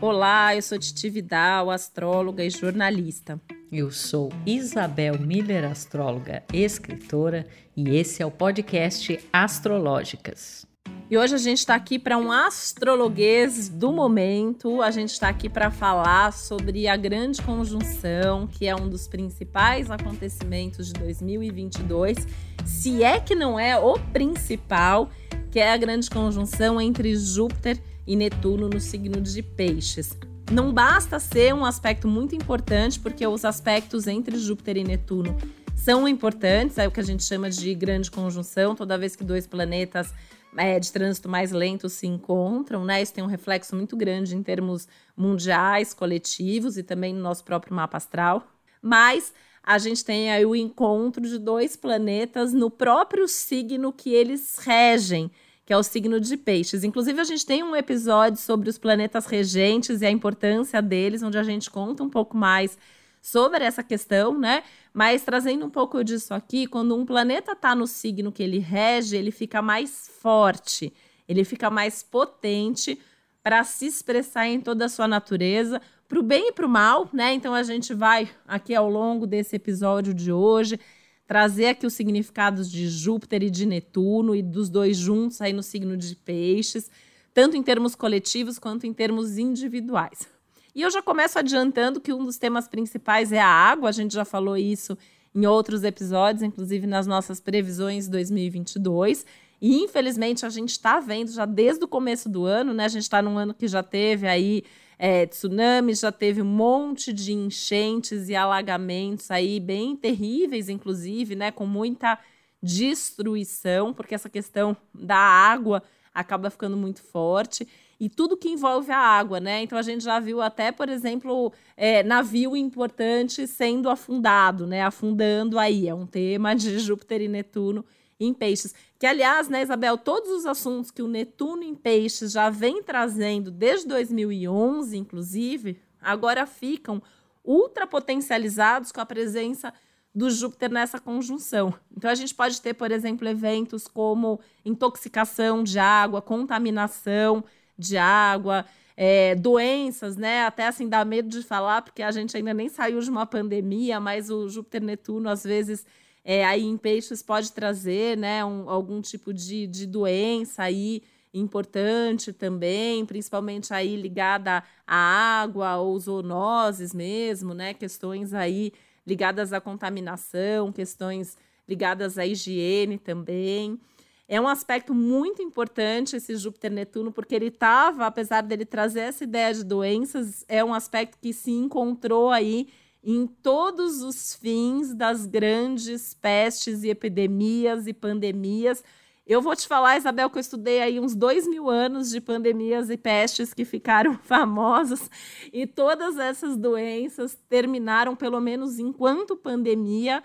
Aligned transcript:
Olá, 0.00 0.54
eu 0.54 0.60
sou 0.60 0.78
Titi 0.78 1.08
Vidal, 1.08 1.70
astróloga 1.70 2.44
e 2.44 2.50
jornalista. 2.50 3.40
Eu 3.70 3.90
sou 3.90 4.30
Isabel 4.44 5.18
Miller, 5.18 5.64
astróloga 5.64 6.42
e 6.52 6.62
escritora, 6.62 7.46
e 7.76 7.96
esse 7.96 8.22
é 8.22 8.26
o 8.26 8.30
podcast 8.30 9.18
Astrológicas. 9.32 10.66
E 11.08 11.16
hoje 11.16 11.34
a 11.34 11.38
gente 11.38 11.58
está 11.58 11.74
aqui 11.74 11.98
para 11.98 12.18
um 12.18 12.32
astrologuês 12.32 13.68
do 13.68 13.92
momento. 13.92 14.82
A 14.82 14.90
gente 14.90 15.10
está 15.10 15.28
aqui 15.28 15.48
para 15.48 15.70
falar 15.70 16.32
sobre 16.32 16.88
a 16.88 16.96
grande 16.96 17.40
conjunção, 17.40 18.46
que 18.46 18.66
é 18.66 18.74
um 18.74 18.88
dos 18.88 19.06
principais 19.06 19.90
acontecimentos 19.90 20.88
de 20.88 20.94
2022, 20.94 22.26
se 22.64 23.02
é 23.02 23.20
que 23.20 23.34
não 23.34 23.58
é 23.58 23.78
o 23.78 23.98
principal, 24.12 25.08
que 25.50 25.60
é 25.60 25.72
a 25.72 25.76
grande 25.76 26.10
conjunção 26.10 26.80
entre 26.80 27.14
Júpiter 27.16 27.76
e 27.76 27.93
e 28.06 28.16
Netuno 28.16 28.68
no 28.68 28.80
signo 28.80 29.20
de 29.20 29.42
Peixes. 29.42 30.16
Não 30.52 30.72
basta 30.72 31.18
ser 31.18 31.54
um 31.54 31.64
aspecto 31.64 32.06
muito 32.06 32.34
importante, 32.34 33.00
porque 33.00 33.26
os 33.26 33.44
aspectos 33.44 34.06
entre 34.06 34.36
Júpiter 34.36 34.76
e 34.76 34.84
Netuno 34.84 35.36
são 35.74 36.06
importantes, 36.06 36.78
é 36.78 36.86
o 36.86 36.90
que 36.90 37.00
a 37.00 37.04
gente 37.04 37.24
chama 37.24 37.50
de 37.50 37.74
grande 37.74 38.10
conjunção, 38.10 38.74
toda 38.74 38.98
vez 38.98 39.16
que 39.16 39.24
dois 39.24 39.46
planetas 39.46 40.12
é, 40.56 40.78
de 40.78 40.92
trânsito 40.92 41.28
mais 41.28 41.50
lento 41.50 41.88
se 41.88 42.06
encontram, 42.06 42.84
né? 42.84 43.02
Isso 43.02 43.12
tem 43.12 43.24
um 43.24 43.28
reflexo 43.28 43.74
muito 43.74 43.96
grande 43.96 44.36
em 44.36 44.42
termos 44.42 44.86
mundiais, 45.16 45.92
coletivos 45.92 46.76
e 46.76 46.82
também 46.82 47.12
no 47.12 47.20
nosso 47.20 47.44
próprio 47.44 47.74
mapa 47.74 47.96
astral. 47.96 48.46
Mas 48.80 49.32
a 49.62 49.78
gente 49.78 50.04
tem 50.04 50.30
aí 50.30 50.44
o 50.44 50.54
encontro 50.54 51.22
de 51.22 51.38
dois 51.38 51.74
planetas 51.74 52.52
no 52.52 52.70
próprio 52.70 53.26
signo 53.26 53.92
que 53.92 54.10
eles 54.12 54.58
regem 54.58 55.30
que 55.64 55.72
é 55.72 55.76
o 55.76 55.82
signo 55.82 56.20
de 56.20 56.36
Peixes. 56.36 56.84
Inclusive, 56.84 57.20
a 57.20 57.24
gente 57.24 57.44
tem 57.44 57.62
um 57.62 57.74
episódio 57.74 58.38
sobre 58.38 58.68
os 58.68 58.78
planetas 58.78 59.26
regentes 59.26 60.02
e 60.02 60.06
a 60.06 60.10
importância 60.10 60.82
deles, 60.82 61.22
onde 61.22 61.38
a 61.38 61.42
gente 61.42 61.70
conta 61.70 62.02
um 62.02 62.10
pouco 62.10 62.36
mais 62.36 62.76
sobre 63.22 63.64
essa 63.64 63.82
questão, 63.82 64.38
né? 64.38 64.62
Mas 64.92 65.24
trazendo 65.24 65.64
um 65.64 65.70
pouco 65.70 66.04
disso 66.04 66.34
aqui, 66.34 66.66
quando 66.66 66.94
um 66.94 67.06
planeta 67.06 67.52
está 67.52 67.74
no 67.74 67.86
signo 67.86 68.30
que 68.30 68.42
ele 68.42 68.58
rege, 68.58 69.16
ele 69.16 69.30
fica 69.30 69.62
mais 69.62 70.10
forte, 70.20 70.92
ele 71.26 71.42
fica 71.42 71.70
mais 71.70 72.02
potente 72.02 73.00
para 73.42 73.64
se 73.64 73.86
expressar 73.86 74.46
em 74.46 74.60
toda 74.60 74.84
a 74.84 74.88
sua 74.88 75.08
natureza, 75.08 75.80
para 76.06 76.18
o 76.18 76.22
bem 76.22 76.48
e 76.48 76.52
para 76.52 76.66
o 76.66 76.68
mal, 76.68 77.08
né? 77.14 77.32
Então 77.32 77.54
a 77.54 77.62
gente 77.62 77.94
vai 77.94 78.28
aqui 78.46 78.74
ao 78.74 78.90
longo 78.90 79.26
desse 79.26 79.56
episódio 79.56 80.12
de 80.12 80.30
hoje 80.30 80.78
trazer 81.26 81.66
aqui 81.66 81.86
os 81.86 81.94
significados 81.94 82.70
de 82.70 82.88
Júpiter 82.88 83.42
e 83.42 83.50
de 83.50 83.66
Netuno 83.66 84.34
e 84.34 84.42
dos 84.42 84.68
dois 84.68 84.96
juntos 84.96 85.40
aí 85.40 85.52
no 85.52 85.62
signo 85.62 85.96
de 85.96 86.14
Peixes, 86.16 86.90
tanto 87.32 87.56
em 87.56 87.62
termos 87.62 87.94
coletivos 87.94 88.58
quanto 88.58 88.86
em 88.86 88.92
termos 88.92 89.38
individuais. 89.38 90.28
E 90.74 90.82
eu 90.82 90.90
já 90.90 91.00
começo 91.00 91.38
adiantando 91.38 92.00
que 92.00 92.12
um 92.12 92.24
dos 92.24 92.36
temas 92.36 92.66
principais 92.66 93.32
é 93.32 93.40
a 93.40 93.46
água, 93.46 93.88
a 93.88 93.92
gente 93.92 94.12
já 94.12 94.24
falou 94.24 94.56
isso 94.56 94.98
em 95.34 95.46
outros 95.46 95.82
episódios, 95.82 96.42
inclusive 96.42 96.86
nas 96.86 97.06
nossas 97.06 97.40
previsões 97.40 98.08
2022. 98.08 99.24
E 99.60 99.82
infelizmente 99.82 100.44
a 100.44 100.48
gente 100.48 100.70
está 100.70 101.00
vendo 101.00 101.32
já 101.32 101.46
desde 101.46 101.84
o 101.84 101.88
começo 101.88 102.28
do 102.28 102.44
ano, 102.44 102.74
né? 102.74 102.84
A 102.84 102.88
gente 102.88 103.02
está 103.02 103.22
num 103.22 103.38
ano 103.38 103.54
que 103.54 103.66
já 103.66 103.82
teve 103.82 104.26
aí 104.26 104.62
é, 104.98 105.26
tsunamis, 105.26 106.00
já 106.00 106.12
teve 106.12 106.40
um 106.42 106.46
monte 106.46 107.12
de 107.12 107.32
enchentes 107.32 108.28
e 108.28 108.34
alagamentos 108.34 109.30
aí 109.30 109.58
bem 109.58 109.96
terríveis, 109.96 110.68
inclusive, 110.68 111.34
né? 111.34 111.50
Com 111.50 111.66
muita 111.66 112.18
destruição, 112.62 113.92
porque 113.92 114.14
essa 114.14 114.28
questão 114.28 114.76
da 114.94 115.16
água 115.16 115.82
acaba 116.14 116.48
ficando 116.48 116.76
muito 116.76 117.02
forte 117.02 117.66
e 117.98 118.08
tudo 118.08 118.36
que 118.36 118.48
envolve 118.48 118.90
a 118.90 118.98
água, 118.98 119.40
né? 119.40 119.62
Então 119.62 119.78
a 119.78 119.82
gente 119.82 120.04
já 120.04 120.18
viu 120.20 120.40
até, 120.40 120.72
por 120.72 120.88
exemplo, 120.88 121.52
é, 121.76 122.02
navio 122.02 122.56
importante 122.56 123.46
sendo 123.46 123.88
afundado, 123.88 124.66
né? 124.66 124.82
Afundando 124.82 125.58
aí. 125.58 125.88
É 125.88 125.94
um 125.94 126.06
tema 126.06 126.54
de 126.54 126.78
Júpiter 126.78 127.20
e 127.20 127.28
Netuno 127.28 127.84
em 128.18 128.32
peixes. 128.32 128.74
Que, 128.98 129.06
aliás, 129.06 129.48
né, 129.48 129.62
Isabel, 129.62 129.98
todos 129.98 130.30
os 130.30 130.46
assuntos 130.46 130.90
que 130.90 131.02
o 131.02 131.08
Netuno 131.08 131.62
em 131.62 131.74
peixes 131.74 132.32
já 132.32 132.50
vem 132.50 132.82
trazendo 132.82 133.50
desde 133.50 133.88
2011, 133.88 134.96
inclusive, 134.96 135.80
agora 136.00 136.46
ficam 136.46 137.02
ultra 137.44 137.86
potencializados 137.86 138.90
com 138.92 139.00
a 139.00 139.06
presença 139.06 139.72
do 140.14 140.30
Júpiter 140.30 140.70
nessa 140.70 141.00
conjunção. 141.00 141.74
Então, 141.96 142.08
a 142.10 142.14
gente 142.14 142.34
pode 142.34 142.60
ter, 142.60 142.74
por 142.74 142.92
exemplo, 142.92 143.26
eventos 143.28 143.88
como 143.88 144.38
intoxicação 144.64 145.64
de 145.64 145.78
água, 145.78 146.22
contaminação 146.22 147.44
de 147.76 147.96
água, 147.96 148.64
é, 148.96 149.34
doenças, 149.34 150.16
né? 150.16 150.44
Até 150.44 150.66
assim 150.66 150.88
dá 150.88 151.04
medo 151.04 151.28
de 151.28 151.42
falar, 151.42 151.82
porque 151.82 152.02
a 152.02 152.10
gente 152.10 152.36
ainda 152.36 152.54
nem 152.54 152.68
saiu 152.68 153.00
de 153.00 153.10
uma 153.10 153.26
pandemia, 153.26 153.98
mas 153.98 154.30
o 154.30 154.48
Júpiter-Netuno 154.48 155.28
às 155.28 155.42
vezes 155.42 155.84
é, 156.24 156.44
aí 156.44 156.64
em 156.64 156.76
peixes 156.78 157.22
pode 157.22 157.52
trazer 157.52 158.16
né, 158.16 158.44
um, 158.44 158.68
algum 158.70 159.00
tipo 159.02 159.32
de, 159.32 159.66
de 159.66 159.86
doença 159.86 160.62
aí 160.62 161.02
importante 161.34 162.32
também, 162.32 163.04
principalmente 163.04 163.74
aí 163.74 163.96
ligada 163.96 164.62
à 164.86 165.42
água 165.42 165.76
ou 165.76 165.98
zoonoses 165.98 166.94
mesmo, 166.94 167.52
né? 167.52 167.74
Questões 167.74 168.32
aí 168.32 168.72
ligadas 169.04 169.52
à 169.52 169.60
contaminação, 169.60 170.72
questões 170.72 171.36
ligadas 171.68 172.18
à 172.18 172.24
higiene 172.24 172.98
também. 172.98 173.78
É 174.26 174.40
um 174.40 174.48
aspecto 174.48 174.94
muito 174.94 175.42
importante 175.42 176.16
esse 176.16 176.34
Júpiter-Netuno, 176.36 177.12
porque 177.12 177.34
ele 177.34 177.48
estava, 177.48 178.06
apesar 178.06 178.40
dele 178.40 178.64
trazer 178.64 179.00
essa 179.00 179.24
ideia 179.24 179.52
de 179.52 179.64
doenças, 179.64 180.44
é 180.48 180.64
um 180.64 180.72
aspecto 180.72 181.18
que 181.20 181.32
se 181.32 181.50
encontrou 181.50 182.30
aí 182.30 182.68
em 183.04 183.26
todos 183.26 184.02
os 184.02 184.34
fins 184.34 184.94
das 184.94 185.26
grandes 185.26 186.14
pestes 186.14 186.82
e 186.82 186.88
epidemias 186.88 187.86
e 187.86 187.92
pandemias. 187.92 188.82
Eu 189.26 189.42
vou 189.42 189.54
te 189.54 189.68
falar, 189.68 189.98
Isabel, 189.98 190.30
que 190.30 190.38
eu 190.38 190.40
estudei 190.40 190.80
aí 190.80 190.98
uns 190.98 191.14
dois 191.14 191.46
mil 191.46 191.68
anos 191.68 192.10
de 192.10 192.20
pandemias 192.20 192.88
e 192.88 192.96
pestes 192.96 193.52
que 193.52 193.64
ficaram 193.64 194.18
famosas 194.24 195.10
e 195.52 195.66
todas 195.66 196.18
essas 196.18 196.56
doenças 196.56 197.36
terminaram, 197.48 198.16
pelo 198.16 198.40
menos 198.40 198.78
enquanto 198.78 199.36
pandemia, 199.36 200.22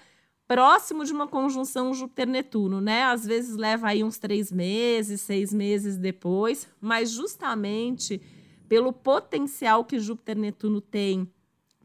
próximo 0.48 1.04
de 1.04 1.12
uma 1.12 1.28
conjunção 1.28 1.94
Júpiter-Netuno, 1.94 2.82
né? 2.82 3.04
Às 3.04 3.26
vezes 3.26 3.56
leva 3.56 3.90
aí 3.90 4.04
uns 4.04 4.18
três 4.18 4.52
meses, 4.52 5.22
seis 5.22 5.54
meses 5.54 5.98
depois, 5.98 6.68
mas 6.82 7.12
justamente 7.12 8.22
pelo 8.70 8.94
potencial 8.94 9.84
que 9.84 10.00
Júpiter-Netuno 10.00 10.80
tem 10.80 11.30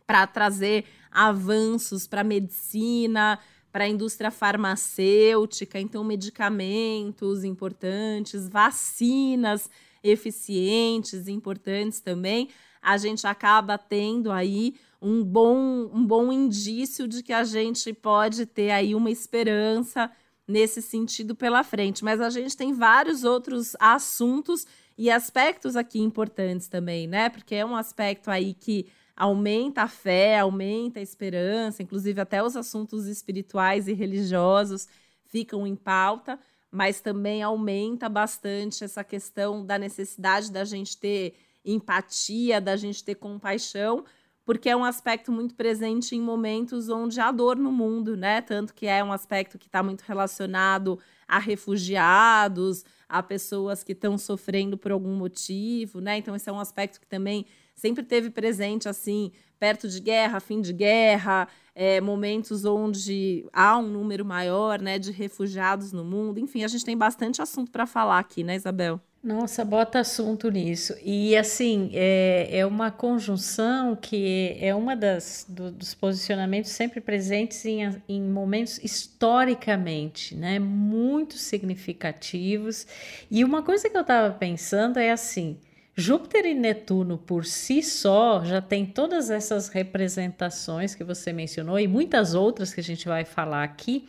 para 0.07 0.27
trazer 0.27 0.85
avanços 1.11 2.07
para 2.07 2.23
a 2.23 2.25
medicina, 2.25 3.39
para 3.73 3.85
a 3.85 3.89
indústria 3.89 4.31
farmacêutica, 4.31 5.81
então 5.81 6.05
medicamentos 6.05 7.45
importantes, 7.45 8.49
vacinas 8.49 9.69
eficientes, 10.03 11.27
importantes 11.27 12.01
também, 12.01 12.51
a 12.81 12.97
gente 12.99 13.27
acaba 13.27 13.79
tendo 13.79 14.31
aí 14.31 14.75
um 15.01 15.25
bom, 15.25 15.57
um 15.93 16.05
bom 16.05 16.31
indício 16.33 17.09
de 17.09 17.23
que 17.23 17.33
a 17.33 17.43
gente 17.43 17.93
pode 17.93 18.47
ter 18.47 18.71
aí 18.71 18.95
uma 18.95 19.11
esperança 19.11 20.11
nesse 20.47 20.83
sentido 20.83 21.35
pela 21.35 21.65
frente. 21.65 22.05
Mas 22.05 22.21
a 22.21 22.31
gente 22.31 22.57
tem 22.57 22.73
vários 22.73 23.25
outros 23.25 23.75
assuntos 23.81 24.67
e 24.97 25.11
aspectos 25.11 25.77
aqui 25.77 25.99
importantes 25.99 26.69
também, 26.69 27.07
né? 27.07 27.29
Porque 27.29 27.55
é 27.55 27.65
um 27.65 27.75
aspecto 27.75 28.31
aí 28.31 28.55
que 28.55 28.87
aumenta 29.17 29.83
a 29.83 29.89
fé, 29.89 30.39
aumenta 30.39 30.99
a 30.99 31.03
esperança, 31.03 31.83
inclusive 31.83 32.21
até 32.21 32.43
os 32.43 32.57
assuntos 32.57 33.07
espirituais 33.07 33.89
e 33.89 33.93
religiosos 33.93 34.89
ficam 35.25 35.67
em 35.67 35.75
pauta, 35.75 36.39
mas 36.71 37.01
também 37.01 37.43
aumenta 37.43 38.09
bastante 38.09 38.85
essa 38.85 39.05
questão 39.05 39.65
da 39.65 39.79
necessidade 39.79 40.51
da 40.51 40.65
gente 40.65 40.97
ter 40.97 41.35
empatia, 41.65 42.61
da 42.61 42.77
gente 42.77 43.03
ter 43.03 43.15
compaixão, 43.15 44.05
porque 44.45 44.69
é 44.69 44.77
um 44.77 44.85
aspecto 44.85 45.33
muito 45.33 45.55
presente 45.55 46.15
em 46.15 46.21
momentos 46.21 46.89
onde 46.89 47.19
há 47.19 47.31
dor 47.33 47.57
no 47.57 47.73
mundo, 47.73 48.17
né? 48.17 48.43
Tanto 48.43 48.75
que 48.75 48.87
é 48.87 49.03
um 49.03 49.13
aspecto 49.13 49.59
que 49.59 49.67
está 49.67 49.83
muito 49.83 50.03
relacionado 50.03 50.99
a 51.27 51.39
refugiados, 51.39 52.85
a 53.09 53.23
pessoas 53.23 53.83
que 53.83 53.93
estão 53.93 54.19
sofrendo 54.19 54.77
por 54.77 54.93
algum 54.93 55.15
motivo, 55.15 56.01
né? 56.01 56.19
Então, 56.19 56.37
esse 56.37 56.51
é 56.51 56.53
um 56.53 56.61
aspecto 56.61 57.01
que 57.01 57.07
também 57.07 57.47
sempre 57.75 58.03
teve 58.03 58.31
presente 58.31 58.89
assim, 58.89 59.33
perto 59.59 59.89
de 59.89 60.01
guerra, 60.01 60.41
fim 60.41 60.61
de 60.61 60.73
guerra, 60.73 61.49
é, 61.75 62.01
momentos 62.01 62.65
onde 62.65 63.47
há 63.53 63.79
um 63.79 63.89
número 63.89 64.25
maior 64.25 64.81
né, 64.81 64.99
de 64.99 65.11
refugiados 65.11 65.93
no 65.93 66.05
mundo. 66.05 66.39
Enfim, 66.39 66.65
a 66.65 66.69
gente 66.69 66.85
tem 66.85 66.97
bastante 66.97 67.43
assunto 67.43 67.71
para 67.71 67.87
falar 67.87 68.19
aqui, 68.19 68.45
né, 68.45 68.57
Isabel? 68.57 69.01
Nossa, 69.25 69.65
bota 69.65 70.01
assunto 70.01 70.51
nisso. 70.51 70.95
E 71.03 71.35
assim, 71.35 71.91
é, 71.95 72.59
é 72.59 72.67
uma 72.67 72.91
conjunção 72.91 73.97
que 73.97 74.55
é 74.61 74.75
uma 74.75 74.95
das 74.95 75.47
do, 75.49 75.73
dos 75.73 75.95
posicionamentos 75.95 76.73
sempre 76.73 77.01
presentes 77.01 77.65
em, 77.65 77.81
em 78.07 78.21
momentos 78.21 78.79
historicamente, 78.85 80.37
né? 80.37 80.59
Muito 80.59 81.39
significativos. 81.39 82.87
E 83.31 83.43
uma 83.43 83.63
coisa 83.63 83.89
que 83.89 83.97
eu 83.97 84.03
estava 84.03 84.31
pensando 84.35 84.99
é 84.99 85.11
assim: 85.11 85.59
Júpiter 85.97 86.45
e 86.47 86.55
Netuno 86.55 87.17
por 87.19 87.45
si 87.45 87.83
só 87.83 88.45
já 88.45 88.61
tem 88.61 88.85
todas 88.85 89.31
essas 89.31 89.69
representações 89.69 90.95
que 90.95 91.05
você 91.05 91.33
mencionou 91.33 91.79
e 91.79 91.87
muitas 91.87 92.35
outras 92.35 92.75
que 92.75 92.81
a 92.81 92.85
gente 92.85 93.07
vai 93.07 93.25
falar 93.25 93.63
aqui. 93.63 94.09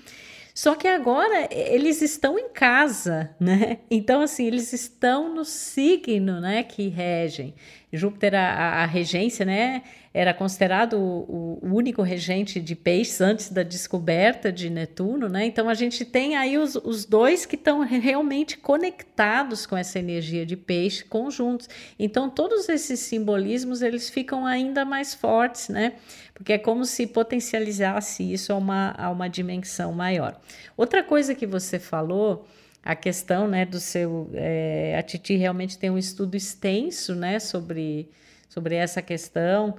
Só 0.54 0.74
que 0.74 0.88
agora 0.88 1.50
eles 1.52 2.02
estão 2.02 2.40
em 2.40 2.48
casa, 2.48 3.30
né? 3.38 3.80
Então, 3.92 4.22
assim, 4.22 4.46
eles 4.46 4.72
estão 4.72 5.36
no 5.36 5.44
signo, 5.44 6.40
né, 6.40 6.64
que 6.64 6.88
regem. 6.88 7.54
Júpiter, 7.96 8.36
a, 8.36 8.84
a 8.84 8.86
regência, 8.86 9.46
né, 9.46 9.84
era 10.14 10.34
considerado 10.34 10.94
o, 10.98 11.60
o, 11.62 11.76
único 11.76 12.02
regente 12.02 12.62
de 12.62 12.74
peixes 12.74 13.20
antes 13.20 13.50
da 13.50 13.64
descoberta 13.64 14.50
de 14.50 14.70
Netuno, 14.70 15.28
né? 15.28 15.46
Então 15.46 15.68
a 15.68 15.74
gente 15.74 16.06
tem 16.06 16.38
aí 16.38 16.58
os, 16.58 16.76
os 16.76 17.04
dois 17.04 17.46
que 17.46 17.58
estão 17.58 17.82
realmente 17.82 18.58
conectados 18.58 19.66
com 19.66 19.76
essa 19.76 20.00
energia 20.00 20.46
de 20.46 20.56
peixe 20.56 21.04
conjuntos. 21.04 21.68
Então 22.00 22.30
todos 22.30 22.70
esses 22.70 23.02
simbolismos 23.02 23.82
eles 23.82 24.10
ficam 24.10 24.46
ainda 24.46 24.86
mais 24.86 25.14
fortes, 25.14 25.68
né? 25.68 25.94
Porque 26.34 26.54
é 26.54 26.58
como 26.58 26.86
se 26.86 27.08
potencializasse 27.08 28.24
isso 28.24 28.54
a 28.54 28.56
uma, 28.56 28.96
a 28.98 29.10
uma 29.10 29.28
dimensão 29.28 29.92
maior. 29.92 30.40
Outra 30.78 31.04
coisa 31.04 31.36
que 31.36 31.46
você 31.46 31.78
falou 31.78 32.48
a 32.86 32.96
questão 32.96 33.48
né, 33.48 33.66
do 33.66 33.80
seu. 33.80 34.30
É, 34.36 34.96
a 34.98 35.02
Titi 35.02 35.36
realmente 35.36 35.76
tem 35.78 35.90
um 35.90 35.98
estudo 35.98 36.36
extenso 36.36 37.16
né, 37.16 37.40
sobre, 37.40 38.08
sobre 38.48 38.76
essa 38.76 39.02
questão. 39.02 39.76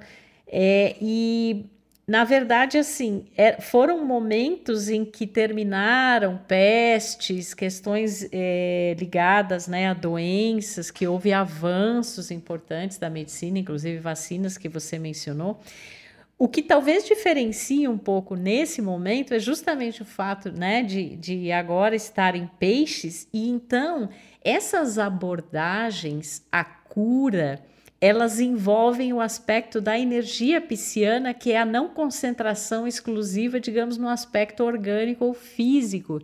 É, 0.49 0.97
e, 1.01 1.67
na 2.07 2.25
verdade, 2.25 2.79
assim, 2.79 3.27
é, 3.37 3.61
foram 3.61 4.05
momentos 4.05 4.89
em 4.89 5.05
que 5.05 5.25
terminaram 5.25 6.37
pestes, 6.49 7.55
questões 7.55 8.29
é, 8.33 8.97
ligadas 8.99 9.69
né, 9.69 9.87
a 9.87 9.95
doenças, 9.95 10.91
que 10.91 11.07
houve 11.07 11.33
avanços 11.33 12.33
importantes 12.33 12.99
da 12.99 13.09
medicina, 13.09 13.61
inclusive 13.61 14.01
vacinas 14.01 14.59
que 14.59 14.69
você 14.69 14.99
mencionou. 14.99 15.61
O 16.39 16.49
que 16.49 16.63
talvez 16.63 17.07
diferencie 17.07 17.89
um 17.89 17.97
pouco 17.97 18.35
nesse 18.35 18.83
momento 18.83 19.33
é 19.33 19.39
justamente 19.39 20.03
o 20.03 20.05
fato 20.05 20.53
né, 20.53 20.83
de, 20.83 21.17
de 21.17 21.51
agora 21.51 21.97
estar 21.97 22.37
em 22.37 22.47
peixes, 22.59 23.27
e 23.33 23.49
então 23.49 24.11
essas 24.45 24.99
abordagens, 24.99 26.47
a 26.53 26.63
cura, 26.63 27.65
elas 27.99 28.39
envolvem 28.39 29.15
o 29.15 29.21
aspecto 29.21 29.81
da 29.81 29.99
energia 29.99 30.61
pisciana, 30.61 31.33
que 31.33 31.53
é 31.53 31.59
a 31.59 31.65
não 31.65 31.89
concentração 31.89 32.87
exclusiva, 32.87 33.59
digamos, 33.59 33.97
no 33.97 34.07
aspecto 34.07 34.63
orgânico 34.63 35.25
ou 35.25 35.33
físico, 35.33 36.21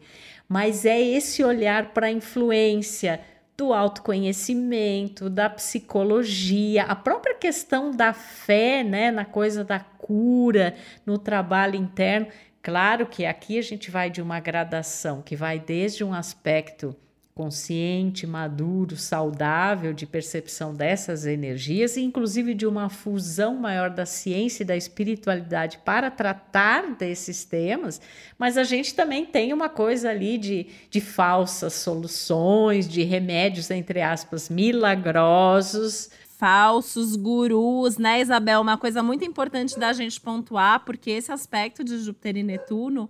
mas 0.46 0.84
é 0.84 1.00
esse 1.00 1.42
olhar 1.42 1.94
para 1.94 2.08
a 2.08 2.12
influência 2.12 3.18
do 3.56 3.72
autoconhecimento, 3.72 5.28
da 5.28 5.48
psicologia, 5.50 6.84
a 6.84 6.96
própria 6.96 7.34
questão 7.34 7.90
da 7.90 8.12
fé, 8.12 8.82
né, 8.82 9.10
na 9.10 9.24
coisa 9.24 9.62
da 9.64 9.78
cura, 9.80 10.74
no 11.04 11.18
trabalho 11.18 11.76
interno. 11.76 12.28
Claro 12.62 13.06
que 13.06 13.26
aqui 13.26 13.58
a 13.58 13.62
gente 13.62 13.90
vai 13.90 14.10
de 14.10 14.22
uma 14.22 14.40
gradação 14.40 15.20
que 15.22 15.36
vai 15.36 15.58
desde 15.58 16.02
um 16.04 16.14
aspecto 16.14 16.96
consciente, 17.34 18.26
maduro, 18.26 18.94
saudável 18.94 19.94
de 19.94 20.06
percepção 20.06 20.74
dessas 20.74 21.24
energias 21.24 21.96
e 21.96 22.02
inclusive 22.02 22.52
de 22.52 22.66
uma 22.66 22.90
fusão 22.90 23.54
maior 23.56 23.88
da 23.88 24.04
ciência 24.04 24.62
e 24.62 24.66
da 24.66 24.76
espiritualidade 24.76 25.78
para 25.78 26.10
tratar 26.10 26.94
desses 26.94 27.44
temas, 27.44 28.02
mas 28.38 28.58
a 28.58 28.64
gente 28.64 28.94
também 28.94 29.24
tem 29.24 29.52
uma 29.52 29.70
coisa 29.70 30.10
ali 30.10 30.36
de, 30.36 30.66
de 30.90 31.00
falsas 31.00 31.72
soluções, 31.72 32.86
de 32.86 33.02
remédios, 33.02 33.70
entre 33.70 34.02
aspas, 34.02 34.50
milagrosos. 34.50 36.10
Falsos 36.36 37.16
gurus, 37.16 37.96
né, 37.96 38.20
Isabel? 38.20 38.60
Uma 38.60 38.76
coisa 38.76 39.02
muito 39.02 39.24
importante 39.24 39.78
da 39.78 39.92
gente 39.94 40.20
pontuar, 40.20 40.84
porque 40.84 41.10
esse 41.10 41.32
aspecto 41.32 41.82
de 41.82 41.96
Júpiter 41.98 42.36
e 42.36 42.42
Netuno 42.42 43.08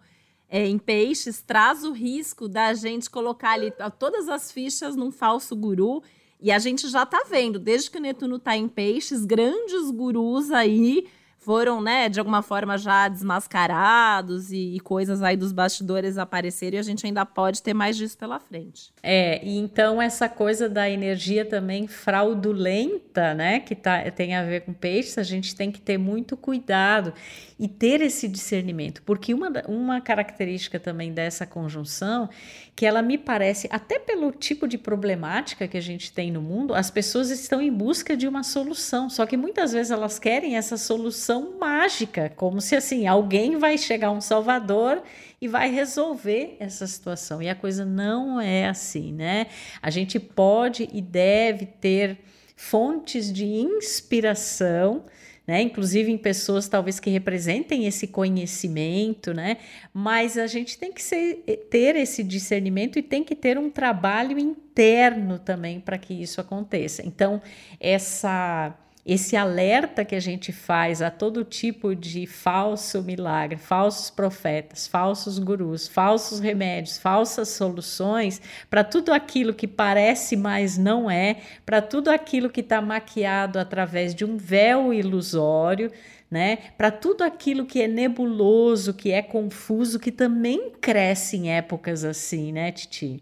é, 0.55 0.69
em 0.69 0.77
peixes 0.77 1.41
traz 1.41 1.83
o 1.83 1.93
risco 1.93 2.47
da 2.47 2.75
gente 2.75 3.09
colocar 3.09 3.53
ali 3.53 3.73
todas 3.99 4.29
as 4.29 4.53
fichas 4.53 4.95
num 4.95 5.11
falso 5.11 5.57
guru. 5.57 6.03
E 6.39 6.53
a 6.53 6.59
gente 6.59 6.89
já 6.89 7.05
está 7.05 7.25
vendo, 7.27 7.59
desde 7.59 7.91
que 7.91 7.97
o 7.97 8.01
Netuno 8.01 8.37
está 8.37 8.55
em 8.55 8.69
peixes, 8.69 9.25
grandes 9.25 9.91
gurus 9.91 10.51
aí 10.51 11.09
foram, 11.45 11.81
né, 11.81 12.09
de 12.09 12.21
alguma 12.21 12.41
forma 12.41 12.79
já 12.79 13.09
desmascarados 13.09 14.53
e, 14.53 14.77
e, 14.77 14.81
coisas 14.81 15.23
aí 15.23 15.37
dos 15.37 15.53
bastidores 15.53 16.17
apareceram 16.17 16.77
e 16.77 16.79
a 16.79 16.83
gente 16.83 17.05
ainda 17.05 17.27
pode 17.27 17.63
ter 17.63 17.75
mais 17.75 17.97
disso 17.97 18.17
pela 18.17 18.39
frente. 18.39 18.93
É, 19.03 19.45
e 19.45 19.59
então 19.59 20.01
essa 20.01 20.29
coisa 20.29 20.69
da 20.69 20.89
energia 20.89 21.45
também 21.45 21.89
fraudulenta, 21.89 23.35
né, 23.35 23.59
que 23.59 23.75
tá, 23.75 24.09
tem 24.11 24.37
a 24.37 24.45
ver 24.45 24.61
com 24.61 24.73
peixes, 24.73 25.19
a 25.19 25.23
gente 25.25 25.55
tem 25.55 25.73
que 25.73 25.81
ter 25.81 25.99
muito 25.99 26.37
cuidado 26.37 27.13
e 27.59 27.67
ter 27.67 28.01
esse 28.01 28.29
discernimento, 28.29 29.03
porque 29.03 29.35
uma, 29.35 29.51
uma 29.69 30.01
característica 30.01 30.79
também 30.79 31.13
dessa 31.13 31.47
conjunção, 31.47 32.29
que 32.75 32.87
ela 32.87 33.03
me 33.03 33.19
parece, 33.19 33.69
até 33.71 33.99
pelo 33.99 34.33
tipo 34.33 34.67
de 34.67 34.79
problemática 34.79 35.69
que 35.69 35.77
a 35.77 35.81
gente 35.81 36.13
tem 36.13 36.31
no 36.31 36.41
mundo, 36.41 36.75
as 36.75 36.91
pessoas 36.91 37.31
estão 37.31 37.61
em 37.61 37.73
busca 37.73 38.17
de 38.17 38.27
uma 38.27 38.43
solução, 38.43 39.11
só 39.11 39.27
que 39.27 39.37
muitas 39.37 39.73
vezes 39.73 39.91
elas 39.91 40.19
querem 40.19 40.57
essa 40.57 40.77
solução 40.77 41.32
mágica, 41.41 42.33
como 42.37 42.61
se 42.61 42.77
assim, 42.77 43.07
alguém 43.07 43.57
vai 43.57 43.79
chegar 43.79 44.11
um 44.11 44.21
salvador 44.21 45.03
e 45.41 45.49
vai 45.49 45.71
resolver 45.71 46.57
essa 46.61 46.87
situação. 46.87 47.43
E 47.43 47.49
a 47.49 47.55
coisa 47.55 47.85
não 47.85 48.41
é 48.41 48.69
assim, 48.69 49.13
né? 49.13 49.47
A 49.81 49.91
gente 49.91 50.21
pode 50.21 50.89
e 50.93 51.01
deve 51.01 51.67
ter 51.67 52.19
fontes 52.57 53.33
de 53.33 53.47
inspiração 53.47 55.05
né? 55.47 55.61
Inclusive 55.61 56.11
em 56.11 56.19
pessoas 56.19 56.69
talvez 56.69 57.01
que 57.01 57.11
representem 57.11 57.87
esse 57.87 58.07
conhecimento, 58.07 59.35
né? 59.35 59.59
Mas 59.93 60.39
a 60.39 60.47
gente 60.47 60.79
tem 60.79 60.93
que 60.93 61.03
ser, 61.03 61.43
eh, 61.47 61.57
ter 61.57 61.97
esse 61.97 62.23
discernimento 62.23 62.99
e 62.99 63.03
tem 63.03 63.25
que 63.25 63.35
ter 63.35 63.59
um 63.59 63.69
trabalho 63.69 64.39
interno 64.39 65.39
também 65.39 65.81
para 65.81 65.99
que 65.99 66.15
isso 66.15 66.41
aconteça. 66.41 67.05
Então, 67.05 67.43
essa 67.81 68.75
esse 69.05 69.37
alerta 69.37 70.05
que 70.05 70.15
a 70.15 70.21
gente 70.21 70.53
faz 70.53 71.03
a 71.03 71.11
todo 71.11 71.45
tipo 71.45 71.95
de 71.95 72.27
falso 72.27 73.03
milagre, 73.03 73.59
falsos 73.59 74.11
profetas, 74.11 74.87
falsos 74.87 75.39
gurus, 75.41 75.89
falsos 75.89 76.39
remédios, 76.39 76.99
falsas 76.99 77.49
soluções, 77.49 78.41
para 78.71 78.85
tudo 78.85 79.13
aquilo 79.13 79.53
que 79.53 79.67
parece, 79.67 80.37
mas 80.37 80.79
não 80.79 81.11
é, 81.11 81.39
para 81.67 81.83
tudo 81.83 82.11
aquilo 82.11 82.49
que 82.49 82.61
está 82.61 82.81
maquiado 82.81 83.59
através 83.59 84.15
de 84.15 84.25
um 84.25 84.37
véu 84.37 84.95
ilusório, 84.95 85.91
né? 86.31 86.59
Para 86.79 86.91
tudo 86.91 87.23
aquilo 87.25 87.67
que 87.67 87.83
é 87.83 87.89
nebuloso, 87.89 88.95
que 88.95 89.11
é 89.11 89.21
confuso, 89.21 89.99
que 89.99 90.13
também 90.13 90.71
cresce 90.81 91.37
em 91.37 91.51
épocas 91.51 92.05
assim, 92.05 92.53
né, 92.53 92.71
Titi? 92.71 93.21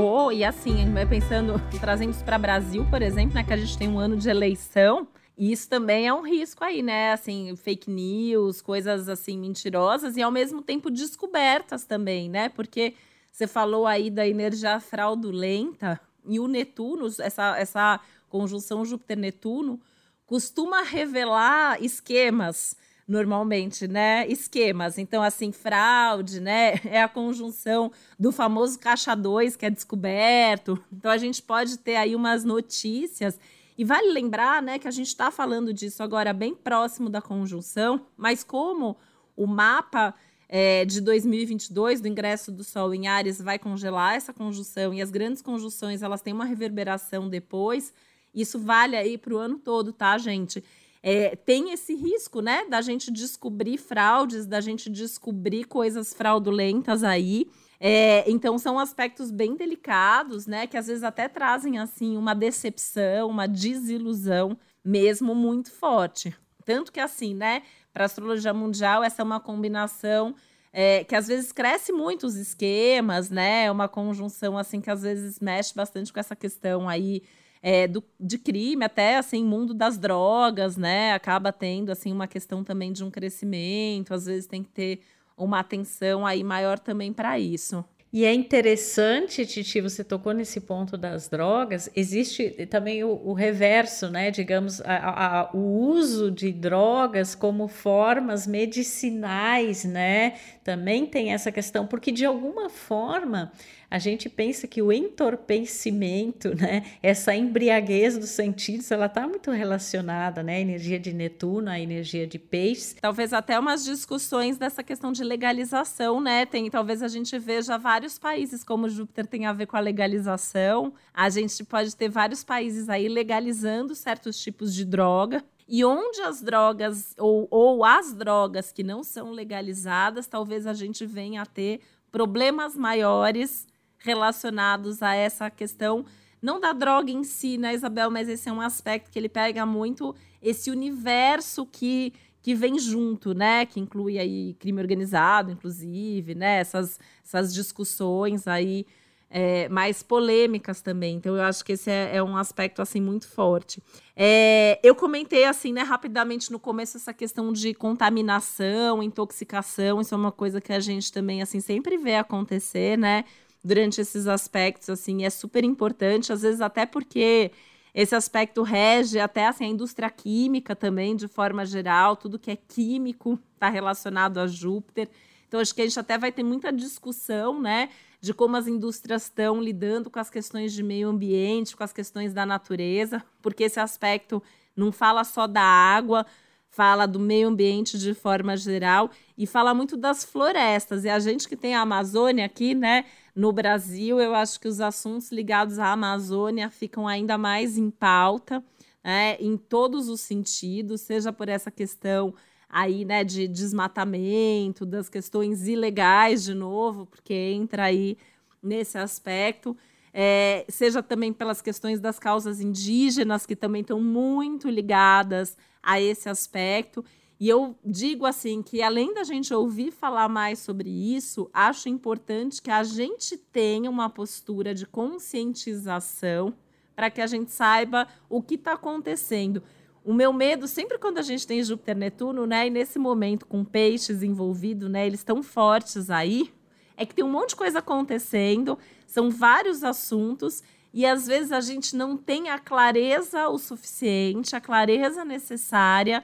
Ou, 0.00 0.32
e 0.32 0.44
assim, 0.44 0.92
vai 0.92 1.06
pensando, 1.06 1.60
trazendo 1.78 2.10
isso 2.10 2.24
para 2.24 2.38
Brasil, 2.38 2.86
por 2.88 3.02
exemplo, 3.02 3.34
né, 3.34 3.44
que 3.44 3.52
a 3.52 3.56
gente 3.56 3.76
tem 3.76 3.88
um 3.88 3.98
ano 3.98 4.16
de 4.16 4.28
eleição, 4.28 5.06
e 5.36 5.52
isso 5.52 5.68
também 5.68 6.06
é 6.06 6.12
um 6.12 6.22
risco 6.22 6.62
aí, 6.62 6.82
né? 6.82 7.12
Assim, 7.12 7.56
fake 7.56 7.90
news, 7.90 8.60
coisas 8.60 9.08
assim 9.08 9.38
mentirosas 9.38 10.16
e 10.16 10.22
ao 10.22 10.30
mesmo 10.30 10.60
tempo 10.60 10.90
descobertas 10.90 11.84
também, 11.84 12.28
né? 12.28 12.50
Porque 12.50 12.94
você 13.32 13.46
falou 13.46 13.86
aí 13.86 14.10
da 14.10 14.28
energia 14.28 14.78
fraudulenta 14.80 15.98
e 16.26 16.38
o 16.38 16.46
Netuno, 16.46 17.06
essa, 17.20 17.56
essa 17.58 18.00
conjunção 18.28 18.84
Júpiter-Netuno, 18.84 19.80
costuma 20.26 20.82
revelar 20.82 21.82
esquemas 21.82 22.76
normalmente, 23.10 23.88
né? 23.88 24.24
Esquemas. 24.28 24.96
Então, 24.96 25.20
assim, 25.22 25.50
fraude, 25.50 26.40
né? 26.40 26.74
É 26.84 27.02
a 27.02 27.08
conjunção 27.08 27.90
do 28.18 28.30
famoso 28.30 28.78
caixa 28.78 29.14
2 29.14 29.56
que 29.56 29.66
é 29.66 29.70
descoberto. 29.70 30.82
Então, 30.92 31.10
a 31.10 31.18
gente 31.18 31.42
pode 31.42 31.78
ter 31.78 31.96
aí 31.96 32.14
umas 32.14 32.44
notícias. 32.44 33.38
E 33.76 33.84
vale 33.84 34.12
lembrar, 34.12 34.62
né, 34.62 34.78
que 34.78 34.86
a 34.86 34.90
gente 34.90 35.08
está 35.08 35.30
falando 35.30 35.72
disso 35.72 36.02
agora 36.02 36.32
bem 36.32 36.54
próximo 36.54 37.08
da 37.08 37.22
conjunção, 37.22 38.06
mas 38.16 38.44
como 38.44 38.96
o 39.34 39.46
mapa 39.46 40.14
é, 40.48 40.84
de 40.84 41.00
2022 41.00 42.00
do 42.00 42.06
ingresso 42.06 42.52
do 42.52 42.62
Sol 42.62 42.92
em 42.92 43.08
Ares 43.08 43.40
vai 43.40 43.58
congelar 43.58 44.14
essa 44.14 44.34
conjunção 44.34 44.92
e 44.92 45.00
as 45.00 45.10
grandes 45.10 45.40
conjunções 45.40 46.02
elas 46.02 46.20
têm 46.20 46.34
uma 46.34 46.44
reverberação 46.44 47.28
depois. 47.28 47.92
Isso 48.34 48.58
vale 48.58 48.96
aí 48.96 49.16
para 49.16 49.34
o 49.34 49.38
ano 49.38 49.58
todo, 49.58 49.92
tá, 49.92 50.16
gente? 50.18 50.62
É, 51.02 51.34
tem 51.34 51.72
esse 51.72 51.94
risco, 51.94 52.40
né, 52.40 52.64
da 52.68 52.80
gente 52.80 53.10
descobrir 53.10 53.78
fraudes, 53.78 54.46
da 54.46 54.60
gente 54.60 54.90
descobrir 54.90 55.64
coisas 55.64 56.12
fraudulentas 56.12 57.02
aí. 57.02 57.46
É, 57.78 58.30
então 58.30 58.58
são 58.58 58.78
aspectos 58.78 59.30
bem 59.30 59.56
delicados, 59.56 60.46
né, 60.46 60.66
que 60.66 60.76
às 60.76 60.86
vezes 60.86 61.02
até 61.02 61.28
trazem 61.28 61.78
assim 61.78 62.16
uma 62.16 62.34
decepção, 62.34 63.28
uma 63.28 63.48
desilusão 63.48 64.56
mesmo 64.84 65.34
muito 65.34 65.72
forte. 65.72 66.36
Tanto 66.64 66.92
que 66.92 67.00
assim, 67.00 67.34
né, 67.34 67.62
para 67.92 68.04
astrologia 68.04 68.52
mundial 68.52 69.02
essa 69.02 69.22
é 69.22 69.24
uma 69.24 69.40
combinação 69.40 70.34
é, 70.72 71.02
que 71.04 71.16
às 71.16 71.26
vezes 71.26 71.52
cresce 71.52 71.92
muito 71.92 72.26
os 72.26 72.36
esquemas, 72.36 73.28
né? 73.28 73.70
Uma 73.70 73.88
conjunção 73.88 74.56
assim 74.56 74.80
que 74.80 74.90
às 74.90 75.02
vezes 75.02 75.40
mexe 75.40 75.74
bastante 75.74 76.12
com 76.12 76.20
essa 76.20 76.36
questão 76.36 76.88
aí 76.88 77.22
é, 77.62 77.86
do, 77.86 78.02
de 78.18 78.38
crime, 78.38 78.84
até 78.84 79.16
assim, 79.16 79.44
mundo 79.44 79.74
das 79.74 79.98
drogas, 79.98 80.76
né? 80.76 81.12
Acaba 81.12 81.52
tendo 81.52 81.90
assim 81.90 82.12
uma 82.12 82.26
questão 82.26 82.64
também 82.64 82.92
de 82.92 83.04
um 83.04 83.10
crescimento, 83.10 84.14
às 84.14 84.26
vezes 84.26 84.46
tem 84.46 84.62
que 84.62 84.70
ter 84.70 85.00
uma 85.36 85.60
atenção 85.60 86.26
aí 86.26 86.44
maior 86.44 86.78
também 86.78 87.12
para 87.12 87.38
isso. 87.38 87.84
E 88.12 88.24
é 88.24 88.34
interessante, 88.34 89.46
Titi, 89.46 89.80
você 89.80 90.02
tocou 90.02 90.32
nesse 90.32 90.60
ponto 90.60 90.96
das 90.96 91.28
drogas. 91.28 91.88
Existe 91.94 92.50
também 92.66 93.04
o, 93.04 93.10
o 93.24 93.32
reverso, 93.32 94.10
né? 94.10 94.32
Digamos, 94.32 94.80
a, 94.80 95.42
a, 95.42 95.50
o 95.56 95.88
uso 95.92 96.28
de 96.28 96.50
drogas 96.50 97.36
como 97.36 97.68
formas 97.68 98.48
medicinais, 98.48 99.84
né? 99.84 100.34
Também 100.64 101.06
tem 101.06 101.32
essa 101.32 101.52
questão, 101.52 101.86
porque 101.86 102.10
de 102.10 102.24
alguma 102.24 102.68
forma 102.68 103.52
a 103.90 103.98
gente 103.98 104.28
pensa 104.28 104.68
que 104.68 104.80
o 104.80 104.92
entorpecimento, 104.92 106.54
né, 106.54 106.84
essa 107.02 107.34
embriaguez 107.34 108.16
dos 108.16 108.30
sentidos, 108.30 108.90
ela 108.90 109.06
está 109.06 109.26
muito 109.26 109.50
relacionada, 109.50 110.42
né, 110.42 110.56
a 110.56 110.60
energia 110.60 110.98
de 110.98 111.12
Netuno, 111.12 111.68
a 111.68 111.80
energia 111.80 112.26
de 112.26 112.38
peixes. 112.38 112.96
Talvez 113.00 113.32
até 113.32 113.58
umas 113.58 113.84
discussões 113.84 114.56
dessa 114.56 114.82
questão 114.84 115.10
de 115.10 115.24
legalização, 115.24 116.20
né? 116.20 116.46
Tem, 116.46 116.70
talvez 116.70 117.02
a 117.02 117.08
gente 117.08 117.36
veja 117.38 117.76
vários 117.76 118.18
países 118.18 118.62
como 118.62 118.88
Júpiter 118.88 119.26
tem 119.26 119.46
a 119.46 119.52
ver 119.52 119.66
com 119.66 119.76
a 119.76 119.80
legalização. 119.80 120.92
A 121.12 121.28
gente 121.28 121.64
pode 121.64 121.96
ter 121.96 122.08
vários 122.08 122.44
países 122.44 122.88
aí 122.88 123.08
legalizando 123.08 123.94
certos 123.94 124.38
tipos 124.40 124.72
de 124.72 124.84
droga. 124.84 125.42
E 125.66 125.84
onde 125.84 126.20
as 126.22 126.42
drogas, 126.42 127.14
ou, 127.18 127.46
ou 127.50 127.84
as 127.84 128.12
drogas 128.12 128.72
que 128.72 128.82
não 128.82 129.04
são 129.04 129.30
legalizadas, 129.30 130.26
talvez 130.26 130.66
a 130.66 130.74
gente 130.74 131.06
venha 131.06 131.42
a 131.42 131.46
ter 131.46 131.80
problemas 132.10 132.76
maiores 132.76 133.69
relacionados 134.00 135.02
a 135.02 135.14
essa 135.14 135.50
questão, 135.50 136.04
não 136.42 136.58
da 136.58 136.72
droga 136.72 137.10
em 137.10 137.22
si, 137.22 137.56
né, 137.58 137.74
Isabel, 137.74 138.10
mas 138.10 138.28
esse 138.28 138.48
é 138.48 138.52
um 138.52 138.60
aspecto 138.60 139.10
que 139.10 139.18
ele 139.18 139.28
pega 139.28 139.64
muito 139.64 140.14
esse 140.42 140.70
universo 140.70 141.66
que 141.66 142.12
que 142.42 142.54
vem 142.54 142.78
junto, 142.78 143.34
né? 143.34 143.66
Que 143.66 143.78
inclui 143.80 144.18
aí 144.18 144.54
crime 144.54 144.80
organizado, 144.80 145.52
inclusive, 145.52 146.34
né? 146.34 146.58
Essas, 146.58 146.98
essas 147.24 147.52
discussões 147.52 148.48
aí 148.48 148.86
é, 149.28 149.68
mais 149.68 150.02
polêmicas 150.02 150.80
também. 150.80 151.16
Então, 151.16 151.36
eu 151.36 151.42
acho 151.42 151.64
que 151.64 151.72
esse 151.72 151.90
é, 151.90 152.16
é 152.16 152.22
um 152.22 152.36
aspecto 152.36 152.82
assim 152.82 153.00
muito 153.00 153.28
forte. 153.28 153.82
É, 154.16 154.80
eu 154.82 154.94
comentei 154.94 155.44
assim, 155.44 155.72
né, 155.72 155.82
rapidamente 155.82 156.50
no 156.50 156.58
começo 156.58 156.96
essa 156.96 157.14
questão 157.14 157.52
de 157.52 157.74
contaminação, 157.74 159.02
intoxicação. 159.02 160.00
Isso 160.00 160.14
é 160.14 160.16
uma 160.16 160.32
coisa 160.32 160.60
que 160.60 160.72
a 160.72 160.80
gente 160.80 161.12
também 161.12 161.42
assim 161.42 161.60
sempre 161.60 161.96
vê 161.96 162.16
acontecer, 162.16 162.98
né? 162.98 163.24
Durante 163.62 164.00
esses 164.00 164.26
aspectos, 164.26 164.88
assim, 164.88 165.24
é 165.24 165.30
super 165.30 165.64
importante, 165.64 166.32
às 166.32 166.42
vezes 166.42 166.60
até 166.60 166.86
porque 166.86 167.50
esse 167.94 168.14
aspecto 168.14 168.62
rege 168.62 169.18
até 169.18 169.46
assim, 169.46 169.64
a 169.64 169.68
indústria 169.68 170.08
química 170.08 170.76
também, 170.76 171.16
de 171.16 171.28
forma 171.28 171.66
geral, 171.66 172.16
tudo 172.16 172.38
que 172.38 172.50
é 172.50 172.56
químico 172.56 173.38
está 173.54 173.68
relacionado 173.68 174.38
a 174.38 174.46
Júpiter. 174.46 175.08
Então, 175.46 175.60
acho 175.60 175.74
que 175.74 175.82
a 175.82 175.84
gente 175.84 175.98
até 175.98 176.16
vai 176.16 176.30
ter 176.30 176.44
muita 176.44 176.72
discussão, 176.72 177.60
né, 177.60 177.88
de 178.20 178.32
como 178.32 178.56
as 178.56 178.68
indústrias 178.68 179.24
estão 179.24 179.60
lidando 179.60 180.08
com 180.08 180.20
as 180.20 180.30
questões 180.30 180.72
de 180.72 180.82
meio 180.82 181.08
ambiente, 181.08 181.76
com 181.76 181.82
as 181.82 181.92
questões 181.92 182.32
da 182.32 182.46
natureza, 182.46 183.24
porque 183.42 183.64
esse 183.64 183.80
aspecto 183.80 184.42
não 184.76 184.92
fala 184.92 185.24
só 185.24 185.46
da 185.46 185.62
água, 185.62 186.24
fala 186.70 187.04
do 187.06 187.18
meio 187.18 187.48
ambiente 187.48 187.98
de 187.98 188.14
forma 188.14 188.56
geral 188.56 189.10
e 189.36 189.46
fala 189.46 189.74
muito 189.74 189.96
das 189.96 190.24
florestas. 190.24 191.04
E 191.04 191.08
a 191.08 191.18
gente 191.18 191.48
que 191.48 191.56
tem 191.56 191.74
a 191.74 191.80
Amazônia 191.80 192.44
aqui, 192.46 192.74
né, 192.74 193.04
no 193.40 193.52
Brasil, 193.52 194.20
eu 194.20 194.34
acho 194.34 194.60
que 194.60 194.68
os 194.68 194.82
assuntos 194.82 195.32
ligados 195.32 195.78
à 195.78 195.92
Amazônia 195.92 196.68
ficam 196.68 197.08
ainda 197.08 197.38
mais 197.38 197.78
em 197.78 197.88
pauta, 197.88 198.62
né, 199.02 199.38
em 199.40 199.56
todos 199.56 200.10
os 200.10 200.20
sentidos, 200.20 201.00
seja 201.00 201.32
por 201.32 201.48
essa 201.48 201.70
questão 201.70 202.34
aí, 202.68 203.02
né, 203.02 203.24
de 203.24 203.48
desmatamento, 203.48 204.84
das 204.84 205.08
questões 205.08 205.66
ilegais 205.66 206.44
de 206.44 206.52
novo, 206.52 207.06
porque 207.06 207.32
entra 207.32 207.84
aí 207.84 208.18
nesse 208.62 208.98
aspecto. 208.98 209.74
É, 210.12 210.66
seja 210.68 211.02
também 211.02 211.32
pelas 211.32 211.62
questões 211.62 211.98
das 211.98 212.18
causas 212.18 212.60
indígenas, 212.60 213.46
que 213.46 213.56
também 213.56 213.80
estão 213.80 214.02
muito 214.02 214.68
ligadas 214.68 215.56
a 215.82 215.98
esse 215.98 216.28
aspecto. 216.28 217.02
E 217.40 217.48
eu 217.48 217.74
digo 217.82 218.26
assim 218.26 218.62
que 218.62 218.82
além 218.82 219.14
da 219.14 219.24
gente 219.24 219.54
ouvir 219.54 219.90
falar 219.90 220.28
mais 220.28 220.58
sobre 220.58 220.90
isso, 220.90 221.48
acho 221.54 221.88
importante 221.88 222.60
que 222.60 222.70
a 222.70 222.84
gente 222.84 223.38
tenha 223.38 223.88
uma 223.88 224.10
postura 224.10 224.74
de 224.74 224.86
conscientização 224.86 226.52
para 226.94 227.10
que 227.10 227.18
a 227.18 227.26
gente 227.26 227.50
saiba 227.50 228.06
o 228.28 228.42
que 228.42 228.56
está 228.56 228.74
acontecendo. 228.74 229.62
O 230.04 230.12
meu 230.12 230.34
medo, 230.34 230.68
sempre 230.68 230.98
quando 230.98 231.16
a 231.16 231.22
gente 231.22 231.46
tem 231.46 231.62
Júpiter 231.64 231.96
Netuno, 231.96 232.46
né, 232.46 232.66
e 232.66 232.70
nesse 232.70 232.98
momento 232.98 233.46
com 233.46 233.64
peixes 233.64 234.22
envolvidos, 234.22 234.90
né, 234.90 235.06
eles 235.06 235.20
estão 235.20 235.42
fortes 235.42 236.10
aí, 236.10 236.52
é 236.94 237.06
que 237.06 237.14
tem 237.14 237.24
um 237.24 237.30
monte 237.30 237.50
de 237.50 237.56
coisa 237.56 237.78
acontecendo, 237.78 238.78
são 239.06 239.30
vários 239.30 239.82
assuntos 239.82 240.62
e 240.92 241.06
às 241.06 241.26
vezes 241.26 241.52
a 241.52 241.60
gente 241.62 241.96
não 241.96 242.18
tem 242.18 242.50
a 242.50 242.58
clareza 242.58 243.48
o 243.48 243.56
suficiente, 243.56 244.54
a 244.54 244.60
clareza 244.60 245.24
necessária 245.24 246.22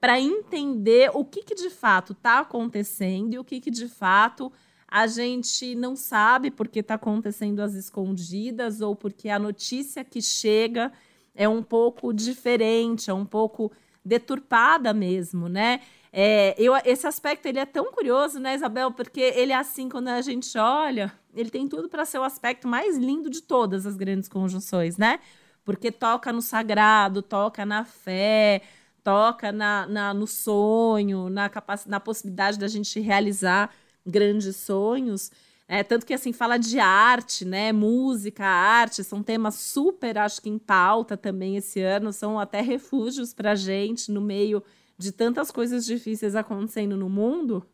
para 0.00 0.18
entender 0.18 1.10
o 1.12 1.24
que, 1.24 1.42
que 1.42 1.54
de 1.54 1.68
fato 1.68 2.12
está 2.12 2.40
acontecendo 2.40 3.34
e 3.34 3.38
o 3.38 3.44
que, 3.44 3.60
que 3.60 3.70
de 3.70 3.86
fato 3.86 4.50
a 4.88 5.06
gente 5.06 5.74
não 5.74 5.94
sabe 5.94 6.50
porque 6.50 6.80
está 6.80 6.94
acontecendo 6.94 7.60
às 7.60 7.74
escondidas 7.74 8.80
ou 8.80 8.96
porque 8.96 9.28
a 9.28 9.38
notícia 9.38 10.02
que 10.02 10.20
chega 10.20 10.90
é 11.34 11.48
um 11.48 11.62
pouco 11.62 12.12
diferente, 12.12 13.10
é 13.10 13.14
um 13.14 13.24
pouco 13.24 13.70
deturpada 14.04 14.92
mesmo, 14.92 15.48
né? 15.48 15.80
É, 16.12 16.56
eu, 16.58 16.74
esse 16.84 17.06
aspecto 17.06 17.46
ele 17.46 17.60
é 17.60 17.66
tão 17.66 17.92
curioso, 17.92 18.40
né, 18.40 18.54
Isabel? 18.54 18.90
Porque 18.90 19.20
ele 19.20 19.52
é 19.52 19.56
assim, 19.56 19.88
quando 19.88 20.08
a 20.08 20.20
gente 20.20 20.58
olha, 20.58 21.12
ele 21.34 21.50
tem 21.50 21.68
tudo 21.68 21.88
para 21.88 22.04
ser 22.04 22.18
o 22.18 22.24
aspecto 22.24 22.66
mais 22.66 22.96
lindo 22.98 23.30
de 23.30 23.42
todas 23.42 23.86
as 23.86 23.96
grandes 23.96 24.28
conjunções, 24.28 24.96
né? 24.96 25.20
Porque 25.64 25.92
toca 25.92 26.32
no 26.32 26.42
sagrado, 26.42 27.22
toca 27.22 27.64
na 27.64 27.84
fé, 27.84 28.62
toca 29.02 29.52
na, 29.52 29.86
na 29.86 30.14
no 30.14 30.26
sonho, 30.26 31.28
na, 31.28 31.50
na 31.86 32.00
possibilidade 32.00 32.58
da 32.58 32.68
gente 32.68 33.00
realizar 33.00 33.70
grandes 34.06 34.56
sonhos. 34.56 35.30
É, 35.68 35.84
tanto 35.84 36.04
que 36.04 36.12
assim 36.12 36.32
fala 36.32 36.56
de 36.56 36.80
arte, 36.80 37.44
né? 37.44 37.72
Música, 37.72 38.44
arte, 38.44 39.04
são 39.04 39.22
temas 39.22 39.54
super, 39.54 40.18
acho 40.18 40.42
que 40.42 40.48
em 40.48 40.58
pauta 40.58 41.16
também 41.16 41.56
esse 41.56 41.80
ano, 41.80 42.12
são 42.12 42.40
até 42.40 42.60
refúgios 42.60 43.32
para 43.32 43.54
gente 43.54 44.10
no 44.10 44.20
meio 44.20 44.62
de 44.98 45.12
tantas 45.12 45.50
coisas 45.50 45.86
difíceis 45.86 46.34
acontecendo 46.34 46.96
no 46.96 47.08
mundo, 47.08 47.64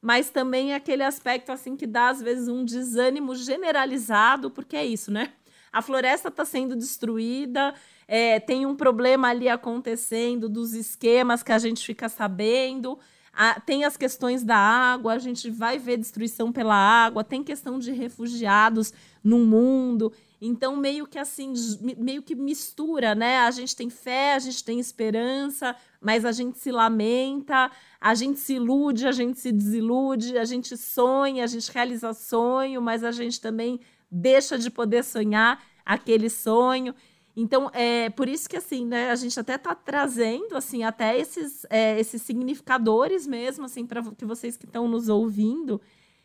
mas 0.00 0.30
também 0.30 0.74
aquele 0.74 1.02
aspecto 1.02 1.52
assim 1.52 1.76
que 1.76 1.86
dá 1.86 2.08
às 2.08 2.20
vezes 2.20 2.48
um 2.48 2.64
desânimo 2.64 3.36
generalizado, 3.36 4.50
porque 4.50 4.74
é 4.74 4.84
isso, 4.84 5.12
né? 5.12 5.32
A 5.76 5.82
floresta 5.82 6.28
está 6.28 6.42
sendo 6.42 6.74
destruída, 6.74 7.74
é, 8.08 8.40
tem 8.40 8.64
um 8.64 8.74
problema 8.74 9.28
ali 9.28 9.46
acontecendo 9.46 10.48
dos 10.48 10.72
esquemas 10.72 11.42
que 11.42 11.52
a 11.52 11.58
gente 11.58 11.84
fica 11.84 12.08
sabendo. 12.08 12.98
A, 13.30 13.60
tem 13.60 13.84
as 13.84 13.94
questões 13.94 14.42
da 14.42 14.56
água, 14.56 15.12
a 15.12 15.18
gente 15.18 15.50
vai 15.50 15.78
ver 15.78 15.98
destruição 15.98 16.50
pela 16.50 16.74
água, 16.74 17.22
tem 17.22 17.44
questão 17.44 17.78
de 17.78 17.92
refugiados 17.92 18.94
no 19.22 19.40
mundo. 19.40 20.14
Então, 20.40 20.76
meio 20.76 21.06
que 21.06 21.18
assim, 21.18 21.52
meio 21.98 22.22
que 22.22 22.34
mistura, 22.34 23.14
né? 23.14 23.40
A 23.40 23.50
gente 23.50 23.76
tem 23.76 23.90
fé, 23.90 24.32
a 24.32 24.38
gente 24.38 24.64
tem 24.64 24.80
esperança, 24.80 25.76
mas 26.00 26.24
a 26.24 26.32
gente 26.32 26.58
se 26.58 26.72
lamenta, 26.72 27.70
a 28.00 28.14
gente 28.14 28.40
se 28.40 28.54
ilude, 28.54 29.06
a 29.06 29.12
gente 29.12 29.38
se 29.38 29.52
desilude, 29.52 30.38
a 30.38 30.44
gente 30.46 30.74
sonha, 30.74 31.44
a 31.44 31.46
gente 31.46 31.70
realiza 31.70 32.14
sonho, 32.14 32.80
mas 32.80 33.04
a 33.04 33.10
gente 33.10 33.38
também 33.42 33.78
deixa 34.10 34.58
de 34.58 34.70
poder 34.70 35.04
sonhar 35.04 35.62
aquele 35.84 36.28
sonho. 36.28 36.94
Então, 37.36 37.70
é 37.74 38.08
por 38.10 38.28
isso 38.28 38.48
que 38.48 38.56
assim, 38.56 38.86
né, 38.86 39.10
a 39.10 39.14
gente 39.14 39.38
até 39.38 39.56
está 39.56 39.74
trazendo 39.74 40.56
assim 40.56 40.84
até 40.84 41.18
esses, 41.18 41.66
é, 41.68 41.98
esses 42.00 42.22
significadores 42.22 43.26
mesmo, 43.26 43.66
assim, 43.66 43.86
para 43.86 44.02
que 44.02 44.24
vocês 44.24 44.56
que 44.56 44.64
estão 44.64 44.88
nos 44.88 45.08
ouvindo 45.08 45.80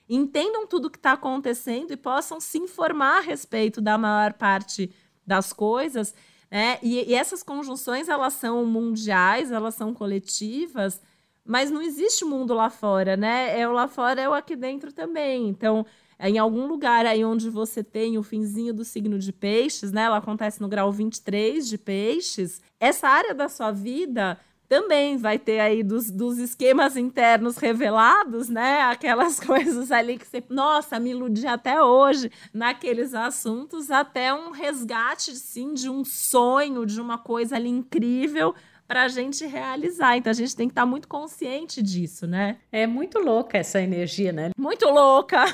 entendam 0.10 0.68
tudo 0.68 0.86
o 0.86 0.90
que 0.90 0.98
está 0.98 1.14
acontecendo 1.14 1.92
e 1.92 1.98
possam 1.98 2.40
se 2.40 2.58
informar 2.58 3.18
a 3.18 3.22
respeito 3.22 3.80
da 3.80 3.98
maior 3.98 4.34
parte 4.34 4.92
das 5.26 5.54
coisas. 5.54 6.14
Né? 6.50 6.80
E, 6.82 7.10
e 7.10 7.14
essas 7.14 7.42
conjunções 7.44 8.10
elas 8.10 8.34
são 8.34 8.66
mundiais, 8.66 9.52
elas 9.52 9.76
são 9.76 9.94
coletivas, 9.94 11.02
mas 11.46 11.72
não 11.72 11.82
existe 11.82 12.26
mundo 12.26 12.54
lá 12.54 12.70
fora, 12.70 13.16
né? 13.16 13.58
É 13.58 13.68
o 13.68 13.72
lá 13.72 13.88
fora 13.88 14.22
é 14.22 14.30
o 14.30 14.34
aqui 14.34 14.56
dentro 14.56 14.92
também. 14.92 15.48
Então, 15.48 15.86
em 16.30 16.38
algum 16.38 16.68
lugar 16.68 17.06
aí 17.06 17.25
onde 17.25 17.50
você 17.50 17.84
tem 17.84 18.18
o 18.18 18.24
finzinho 18.24 18.74
do 18.74 18.86
signo 18.86 19.18
de 19.18 19.34
peixes, 19.34 19.92
né? 19.92 20.04
Ela 20.04 20.18
acontece 20.18 20.62
no 20.62 20.68
grau 20.68 20.92
23 20.92 21.68
de 21.68 21.78
peixes. 21.78 22.62
Essa 22.80 23.08
área 23.08 23.34
da 23.34 23.50
sua 23.50 23.72
vida 23.72 24.38
também 24.72 25.18
vai 25.18 25.38
ter 25.38 25.60
aí 25.60 25.84
dos, 25.84 26.10
dos 26.10 26.38
esquemas 26.38 26.96
internos 26.96 27.58
revelados, 27.58 28.48
né? 28.48 28.84
Aquelas 28.84 29.38
coisas 29.44 29.92
ali 29.92 30.18
que 30.18 30.25
você, 30.25 30.42
nossa, 30.50 30.98
me 30.98 31.10
iludi 31.10 31.46
até 31.46 31.82
hoje 31.82 32.32
naqueles 32.54 33.13
assuntos, 33.13 33.92
até 33.92 34.34
um 34.34 34.51
resgate, 34.51 35.36
sim, 35.36 35.74
de 35.74 35.90
um 35.90 36.06
sonho, 36.06 36.86
de 36.86 37.01
uma 37.01 37.18
coisa 37.18 37.58
ali 37.58 37.68
incrível 37.68 38.56
para 38.92 39.04
a 39.04 39.08
gente 39.08 39.46
realizar. 39.46 40.18
Então 40.18 40.30
a 40.30 40.34
gente 40.34 40.54
tem 40.54 40.68
que 40.68 40.74
estar 40.74 40.82
tá 40.82 40.86
muito 40.86 41.08
consciente 41.08 41.82
disso, 41.82 42.28
né? 42.28 42.58
É 42.70 42.86
muito 42.86 43.20
louca 43.20 43.58
essa 43.58 43.82
energia, 43.82 44.34
né? 44.34 44.50
Muito 44.58 44.86
louca. 44.90 45.46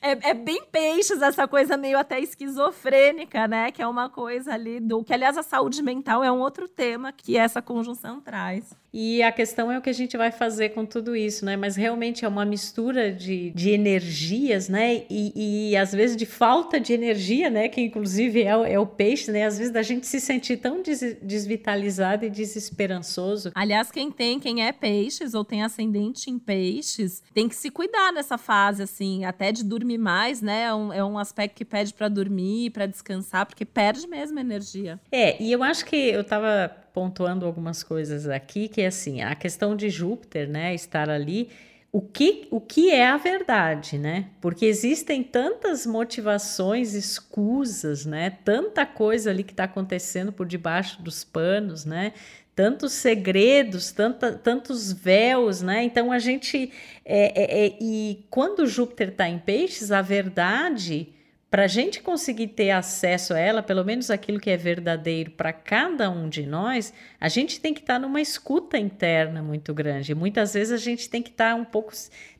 É, 0.00 0.30
é 0.30 0.34
bem 0.34 0.62
peixes, 0.70 1.20
essa 1.20 1.46
coisa 1.48 1.76
meio 1.76 1.98
até 1.98 2.20
esquizofrênica, 2.20 3.48
né? 3.48 3.70
Que 3.72 3.82
é 3.82 3.86
uma 3.86 4.08
coisa 4.08 4.54
ali 4.54 4.80
do. 4.80 5.02
Que, 5.02 5.12
aliás, 5.12 5.36
a 5.36 5.42
saúde 5.42 5.82
mental 5.82 6.22
é 6.22 6.30
um 6.30 6.38
outro 6.38 6.68
tema 6.68 7.12
que 7.12 7.36
essa 7.36 7.60
conjunção 7.60 8.20
traz. 8.20 8.74
E 8.92 9.22
a 9.22 9.30
questão 9.30 9.70
é 9.70 9.78
o 9.78 9.82
que 9.82 9.90
a 9.90 9.94
gente 9.94 10.16
vai 10.16 10.32
fazer 10.32 10.70
com 10.70 10.86
tudo 10.86 11.14
isso, 11.14 11.44
né? 11.44 11.56
Mas 11.56 11.76
realmente 11.76 12.24
é 12.24 12.28
uma 12.28 12.44
mistura 12.44 13.12
de, 13.12 13.50
de 13.50 13.70
energias, 13.70 14.68
né? 14.68 15.02
E, 15.10 15.70
e 15.70 15.76
às 15.76 15.92
vezes 15.92 16.16
de 16.16 16.24
falta 16.24 16.80
de 16.80 16.94
energia, 16.94 17.50
né? 17.50 17.68
Que 17.68 17.82
inclusive 17.82 18.42
é, 18.42 18.72
é 18.72 18.78
o 18.78 18.86
peixe, 18.86 19.30
né? 19.30 19.44
Às 19.44 19.58
vezes 19.58 19.72
da 19.72 19.82
gente 19.82 20.06
se 20.06 20.18
sentir 20.18 20.56
tão 20.56 20.80
des, 20.80 21.16
desvitalizado 21.20 22.24
e 22.24 22.30
desesperançoso. 22.78 23.50
Aliás, 23.54 23.90
quem 23.90 24.10
tem, 24.10 24.38
quem 24.38 24.64
é 24.64 24.72
peixes 24.72 25.34
ou 25.34 25.44
tem 25.44 25.62
ascendente 25.62 26.30
em 26.30 26.38
peixes, 26.38 27.22
tem 27.34 27.48
que 27.48 27.56
se 27.56 27.70
cuidar 27.70 28.12
nessa 28.12 28.38
fase, 28.38 28.82
assim, 28.82 29.24
até 29.24 29.50
de 29.50 29.64
dormir 29.64 29.98
mais, 29.98 30.40
né? 30.40 30.64
É 30.64 30.74
um, 30.74 30.92
é 30.92 31.04
um 31.04 31.18
aspecto 31.18 31.56
que 31.56 31.64
pede 31.64 31.92
para 31.92 32.08
dormir, 32.08 32.70
para 32.70 32.86
descansar, 32.86 33.46
porque 33.46 33.64
perde 33.64 34.06
mesmo 34.06 34.38
energia. 34.38 35.00
É, 35.10 35.42
e 35.42 35.50
eu 35.50 35.62
acho 35.62 35.84
que 35.84 35.96
eu 35.96 36.22
tava 36.22 36.70
pontuando 36.94 37.44
algumas 37.44 37.82
coisas 37.82 38.28
aqui, 38.28 38.68
que 38.68 38.80
é 38.80 38.86
assim, 38.86 39.22
a 39.22 39.34
questão 39.34 39.76
de 39.76 39.90
Júpiter, 39.90 40.48
né, 40.48 40.74
estar 40.74 41.10
ali, 41.10 41.48
o 41.90 42.02
que, 42.02 42.46
o 42.50 42.60
que 42.60 42.90
é 42.90 43.06
a 43.06 43.16
verdade, 43.16 43.96
né? 43.96 44.26
Porque 44.42 44.66
existem 44.66 45.22
tantas 45.22 45.86
motivações 45.86 46.92
escusas, 46.92 48.04
né? 48.04 48.30
Tanta 48.44 48.84
coisa 48.84 49.30
ali 49.30 49.42
que 49.42 49.52
está 49.52 49.64
acontecendo 49.64 50.30
por 50.30 50.46
debaixo 50.46 51.00
dos 51.00 51.24
panos, 51.24 51.86
né? 51.86 52.12
Tantos 52.58 52.94
segredos, 52.94 53.92
tanta, 53.92 54.32
tantos 54.32 54.92
véus, 54.92 55.62
né? 55.62 55.84
Então 55.84 56.10
a 56.10 56.18
gente. 56.18 56.72
É, 57.04 57.40
é, 57.40 57.66
é, 57.66 57.76
e 57.80 58.26
quando 58.28 58.66
Júpiter 58.66 59.10
está 59.10 59.28
em 59.28 59.38
peixes, 59.38 59.92
a 59.92 60.02
verdade 60.02 61.14
para 61.50 61.64
a 61.64 61.66
gente 61.66 62.02
conseguir 62.02 62.48
ter 62.48 62.70
acesso 62.70 63.32
a 63.32 63.38
ela, 63.38 63.62
pelo 63.62 63.82
menos 63.82 64.10
aquilo 64.10 64.38
que 64.38 64.50
é 64.50 64.56
verdadeiro 64.56 65.30
para 65.30 65.50
cada 65.50 66.10
um 66.10 66.28
de 66.28 66.44
nós, 66.44 66.92
a 67.18 67.28
gente 67.28 67.58
tem 67.58 67.72
que 67.72 67.80
estar 67.80 67.94
tá 67.94 67.98
numa 67.98 68.20
escuta 68.20 68.76
interna 68.76 69.42
muito 69.42 69.72
grande. 69.72 70.14
Muitas 70.14 70.52
vezes 70.52 70.72
a 70.72 70.76
gente 70.76 71.08
tem 71.08 71.22
que 71.22 71.30
estar 71.30 71.50
tá 71.50 71.54
um 71.54 71.64
pouco, 71.64 71.92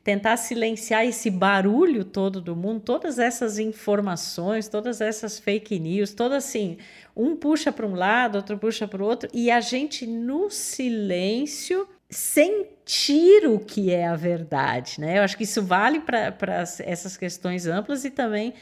tentar 0.03 0.37
silenciar 0.37 1.05
esse 1.05 1.31
barulho 1.31 2.03
todo 2.03 2.39
do 2.39 2.55
mundo, 2.55 2.81
todas 2.81 3.17
essas 3.17 3.57
informações, 3.57 4.67
todas 4.67 5.01
essas 5.01 5.39
fake 5.39 5.79
news, 5.79 6.13
todas 6.13 6.45
assim, 6.45 6.77
um 7.15 7.35
puxa 7.35 7.71
para 7.71 7.87
um 7.87 7.95
lado, 7.95 8.35
outro 8.35 8.59
puxa 8.59 8.87
para 8.87 9.01
o 9.01 9.07
outro, 9.07 9.27
e 9.33 9.49
a 9.49 9.59
gente 9.59 10.05
no 10.05 10.51
silêncio 10.51 11.87
sentir 12.11 13.47
o 13.47 13.59
que 13.59 13.91
é 13.91 14.07
a 14.07 14.15
verdade, 14.15 14.99
né? 14.99 15.17
Eu 15.17 15.23
acho 15.23 15.37
que 15.37 15.43
isso 15.43 15.63
vale 15.63 15.99
para 15.99 16.35
essas 16.79 17.17
questões 17.17 17.65
amplas 17.65 18.05
e 18.05 18.11
também 18.11 18.53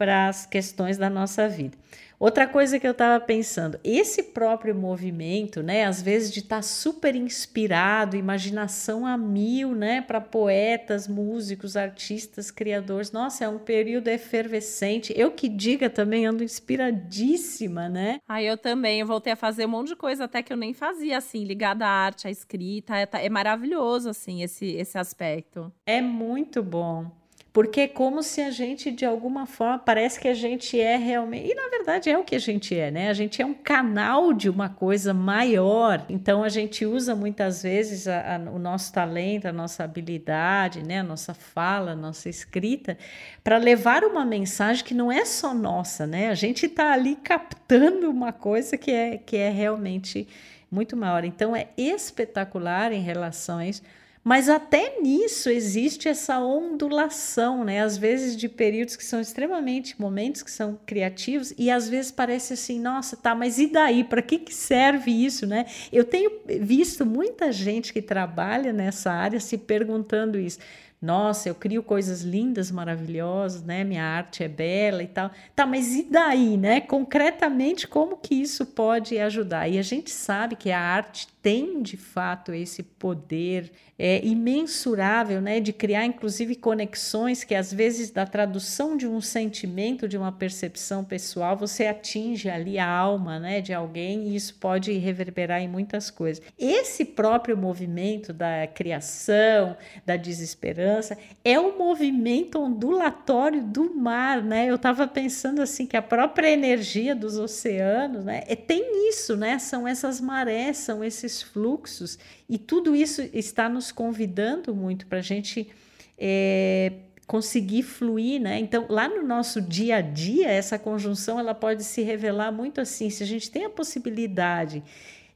para 0.00 0.28
as 0.28 0.46
questões 0.46 0.96
da 0.96 1.10
nossa 1.10 1.46
vida. 1.46 1.76
Outra 2.18 2.46
coisa 2.46 2.80
que 2.80 2.86
eu 2.86 2.92
estava 2.92 3.22
pensando, 3.22 3.78
esse 3.84 4.22
próprio 4.22 4.74
movimento, 4.74 5.62
né, 5.62 5.84
às 5.84 6.00
vezes 6.00 6.32
de 6.32 6.40
estar 6.40 6.56
tá 6.56 6.62
super 6.62 7.14
inspirado, 7.14 8.16
imaginação 8.16 9.06
a 9.06 9.18
mil, 9.18 9.74
né, 9.74 10.00
para 10.00 10.18
poetas, 10.18 11.06
músicos, 11.06 11.76
artistas, 11.76 12.50
criadores. 12.50 13.12
Nossa, 13.12 13.44
é 13.44 13.48
um 13.48 13.58
período 13.58 14.08
efervescente. 14.08 15.12
Eu 15.14 15.30
que 15.30 15.50
diga 15.50 15.90
também 15.90 16.24
ando 16.24 16.42
inspiradíssima, 16.42 17.86
né? 17.88 18.20
Ah, 18.26 18.42
eu 18.42 18.56
também. 18.56 19.00
Eu 19.00 19.06
voltei 19.06 19.34
a 19.34 19.36
fazer 19.36 19.66
um 19.66 19.70
monte 19.70 19.88
de 19.88 19.96
coisa 19.96 20.24
até 20.24 20.42
que 20.42 20.52
eu 20.52 20.56
nem 20.56 20.72
fazia, 20.72 21.18
assim, 21.18 21.44
ligada 21.44 21.86
à 21.86 21.90
arte, 21.90 22.26
à 22.26 22.30
escrita. 22.30 22.96
É, 22.96 23.04
tá, 23.04 23.20
é 23.20 23.28
maravilhoso, 23.28 24.08
assim, 24.08 24.42
esse, 24.42 24.66
esse 24.66 24.96
aspecto. 24.96 25.70
É 25.86 26.00
muito 26.00 26.62
bom 26.62 27.19
porque 27.52 27.80
é 27.80 27.88
como 27.88 28.22
se 28.22 28.40
a 28.40 28.50
gente 28.50 28.92
de 28.92 29.04
alguma 29.04 29.44
forma 29.44 29.78
parece 29.78 30.20
que 30.20 30.28
a 30.28 30.34
gente 30.34 30.78
é 30.78 30.96
realmente 30.96 31.50
e 31.50 31.54
na 31.54 31.68
verdade 31.68 32.08
é 32.08 32.16
o 32.16 32.22
que 32.22 32.36
a 32.36 32.38
gente 32.38 32.78
é, 32.78 32.90
né? 32.90 33.08
A 33.08 33.12
gente 33.12 33.42
é 33.42 33.46
um 33.46 33.54
canal 33.54 34.32
de 34.32 34.48
uma 34.48 34.68
coisa 34.68 35.12
maior. 35.12 36.04
Então 36.08 36.44
a 36.44 36.48
gente 36.48 36.86
usa 36.86 37.14
muitas 37.14 37.62
vezes 37.62 38.06
a, 38.06 38.36
a, 38.36 38.38
o 38.38 38.58
nosso 38.58 38.92
talento, 38.92 39.46
a 39.46 39.52
nossa 39.52 39.82
habilidade, 39.82 40.82
né? 40.84 41.00
A 41.00 41.02
nossa 41.02 41.34
fala, 41.34 41.92
a 41.92 41.96
nossa 41.96 42.28
escrita 42.28 42.96
para 43.42 43.56
levar 43.58 44.04
uma 44.04 44.24
mensagem 44.24 44.84
que 44.84 44.94
não 44.94 45.10
é 45.10 45.24
só 45.24 45.52
nossa, 45.52 46.06
né? 46.06 46.28
A 46.28 46.34
gente 46.34 46.66
está 46.66 46.92
ali 46.92 47.16
captando 47.16 48.08
uma 48.08 48.32
coisa 48.32 48.76
que 48.76 48.92
é 48.92 49.18
que 49.18 49.36
é 49.36 49.50
realmente 49.50 50.28
muito 50.70 50.96
maior. 50.96 51.24
Então 51.24 51.56
é 51.56 51.68
espetacular 51.76 52.92
em 52.92 53.02
relação 53.02 53.58
a 53.58 53.66
isso 53.66 53.82
mas 54.22 54.48
até 54.48 55.00
nisso 55.00 55.48
existe 55.48 56.08
essa 56.08 56.38
ondulação, 56.40 57.64
né? 57.64 57.80
Às 57.80 57.96
vezes 57.96 58.36
de 58.36 58.48
períodos 58.48 58.96
que 58.96 59.04
são 59.04 59.20
extremamente 59.20 59.98
momentos 60.00 60.42
que 60.42 60.50
são 60.50 60.78
criativos 60.84 61.54
e 61.56 61.70
às 61.70 61.88
vezes 61.88 62.12
parece 62.12 62.52
assim, 62.52 62.78
nossa, 62.78 63.16
tá, 63.16 63.34
mas 63.34 63.58
e 63.58 63.66
daí? 63.66 64.04
Para 64.04 64.20
que, 64.20 64.38
que 64.38 64.54
serve 64.54 65.10
isso, 65.10 65.46
né? 65.46 65.64
Eu 65.90 66.04
tenho 66.04 66.30
visto 66.60 67.06
muita 67.06 67.50
gente 67.50 67.92
que 67.92 68.02
trabalha 68.02 68.72
nessa 68.72 69.10
área 69.10 69.40
se 69.40 69.56
perguntando 69.56 70.38
isso 70.38 70.58
nossa, 71.00 71.48
eu 71.48 71.54
crio 71.54 71.82
coisas 71.82 72.20
lindas, 72.20 72.70
maravilhosas, 72.70 73.62
né? 73.62 73.82
Minha 73.82 74.04
arte 74.04 74.44
é 74.44 74.48
bela 74.48 75.02
e 75.02 75.06
tal. 75.06 75.30
Tá, 75.56 75.64
mas 75.64 75.94
e 75.94 76.02
daí, 76.02 76.58
né? 76.58 76.78
Concretamente, 76.82 77.88
como 77.88 78.18
que 78.18 78.34
isso 78.34 78.66
pode 78.66 79.18
ajudar? 79.18 79.66
E 79.66 79.78
a 79.78 79.82
gente 79.82 80.10
sabe 80.10 80.56
que 80.56 80.70
a 80.70 80.78
arte 80.78 81.26
tem 81.42 81.82
de 81.82 81.96
fato 81.96 82.52
esse 82.52 82.82
poder 82.82 83.70
é, 83.98 84.24
imensurável, 84.24 85.40
né, 85.40 85.60
de 85.60 85.72
criar 85.72 86.06
inclusive 86.06 86.54
conexões 86.54 87.44
que 87.44 87.54
às 87.54 87.72
vezes 87.72 88.10
da 88.10 88.24
tradução 88.24 88.96
de 88.96 89.06
um 89.06 89.20
sentimento, 89.20 90.08
de 90.08 90.16
uma 90.16 90.32
percepção 90.32 91.04
pessoal, 91.04 91.56
você 91.56 91.86
atinge 91.86 92.48
ali 92.48 92.78
a 92.78 92.88
alma, 92.88 93.38
né, 93.38 93.60
de 93.60 93.74
alguém 93.74 94.28
e 94.28 94.36
isso 94.36 94.54
pode 94.54 94.92
reverberar 94.92 95.60
em 95.60 95.68
muitas 95.68 96.10
coisas. 96.10 96.42
Esse 96.58 97.04
próprio 97.04 97.56
movimento 97.56 98.32
da 98.32 98.66
criação, 98.66 99.76
da 100.06 100.16
desesperança, 100.16 101.16
é 101.44 101.58
um 101.60 101.76
movimento 101.76 102.58
ondulatório 102.58 103.62
do 103.62 103.94
mar, 103.94 104.42
né? 104.42 104.66
Eu 104.66 104.76
estava 104.76 105.06
pensando 105.06 105.60
assim 105.60 105.86
que 105.86 105.96
a 105.96 106.02
própria 106.02 106.50
energia 106.50 107.14
dos 107.14 107.36
oceanos, 107.36 108.24
né, 108.24 108.44
é, 108.46 108.56
tem 108.56 109.08
isso, 109.08 109.36
né? 109.36 109.58
São 109.58 109.86
essas 109.86 110.20
marés, 110.20 110.78
são 110.78 111.04
esses 111.04 111.29
esses 111.30 111.42
fluxos, 111.42 112.18
e 112.48 112.58
tudo 112.58 112.94
isso 112.94 113.22
está 113.32 113.68
nos 113.68 113.92
convidando 113.92 114.74
muito 114.74 115.06
para 115.06 115.18
a 115.18 115.22
gente 115.22 115.70
é, 116.18 116.92
conseguir 117.26 117.82
fluir, 117.82 118.40
né? 118.40 118.58
Então, 118.58 118.86
lá 118.88 119.08
no 119.08 119.22
nosso 119.22 119.60
dia 119.60 119.96
a 119.96 120.00
dia, 120.00 120.48
essa 120.48 120.78
conjunção 120.78 121.38
ela 121.38 121.54
pode 121.54 121.84
se 121.84 122.02
revelar 122.02 122.50
muito 122.50 122.80
assim. 122.80 123.08
Se 123.08 123.22
a 123.22 123.26
gente 123.26 123.50
tem 123.50 123.64
a 123.64 123.70
possibilidade 123.70 124.82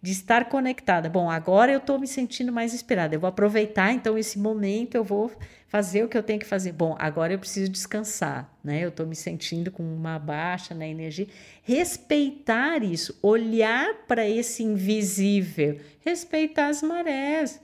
de 0.02 0.12
estar 0.12 0.50
conectada. 0.50 1.08
Bom, 1.08 1.30
agora 1.30 1.72
eu 1.72 1.78
estou 1.78 1.98
me 1.98 2.06
sentindo 2.06 2.52
mais 2.52 2.74
inspirada. 2.74 3.14
Eu 3.14 3.20
vou 3.20 3.28
aproveitar 3.28 3.90
então 3.90 4.18
esse 4.18 4.38
momento, 4.38 4.94
eu 4.96 5.02
vou 5.02 5.32
fazer 5.74 6.04
o 6.04 6.08
que 6.08 6.16
eu 6.16 6.22
tenho 6.22 6.38
que 6.38 6.46
fazer. 6.46 6.70
Bom, 6.70 6.94
agora 7.00 7.32
eu 7.32 7.38
preciso 7.40 7.68
descansar, 7.68 8.48
né? 8.62 8.84
Eu 8.84 8.90
estou 8.90 9.04
me 9.04 9.16
sentindo 9.16 9.72
com 9.72 9.82
uma 9.82 10.20
baixa 10.20 10.72
na 10.72 10.86
energia. 10.86 11.26
Respeitar 11.64 12.84
isso, 12.84 13.18
olhar 13.20 13.92
para 14.06 14.24
esse 14.24 14.62
invisível, 14.62 15.80
respeitar 15.98 16.68
as 16.68 16.80
marés. 16.80 17.60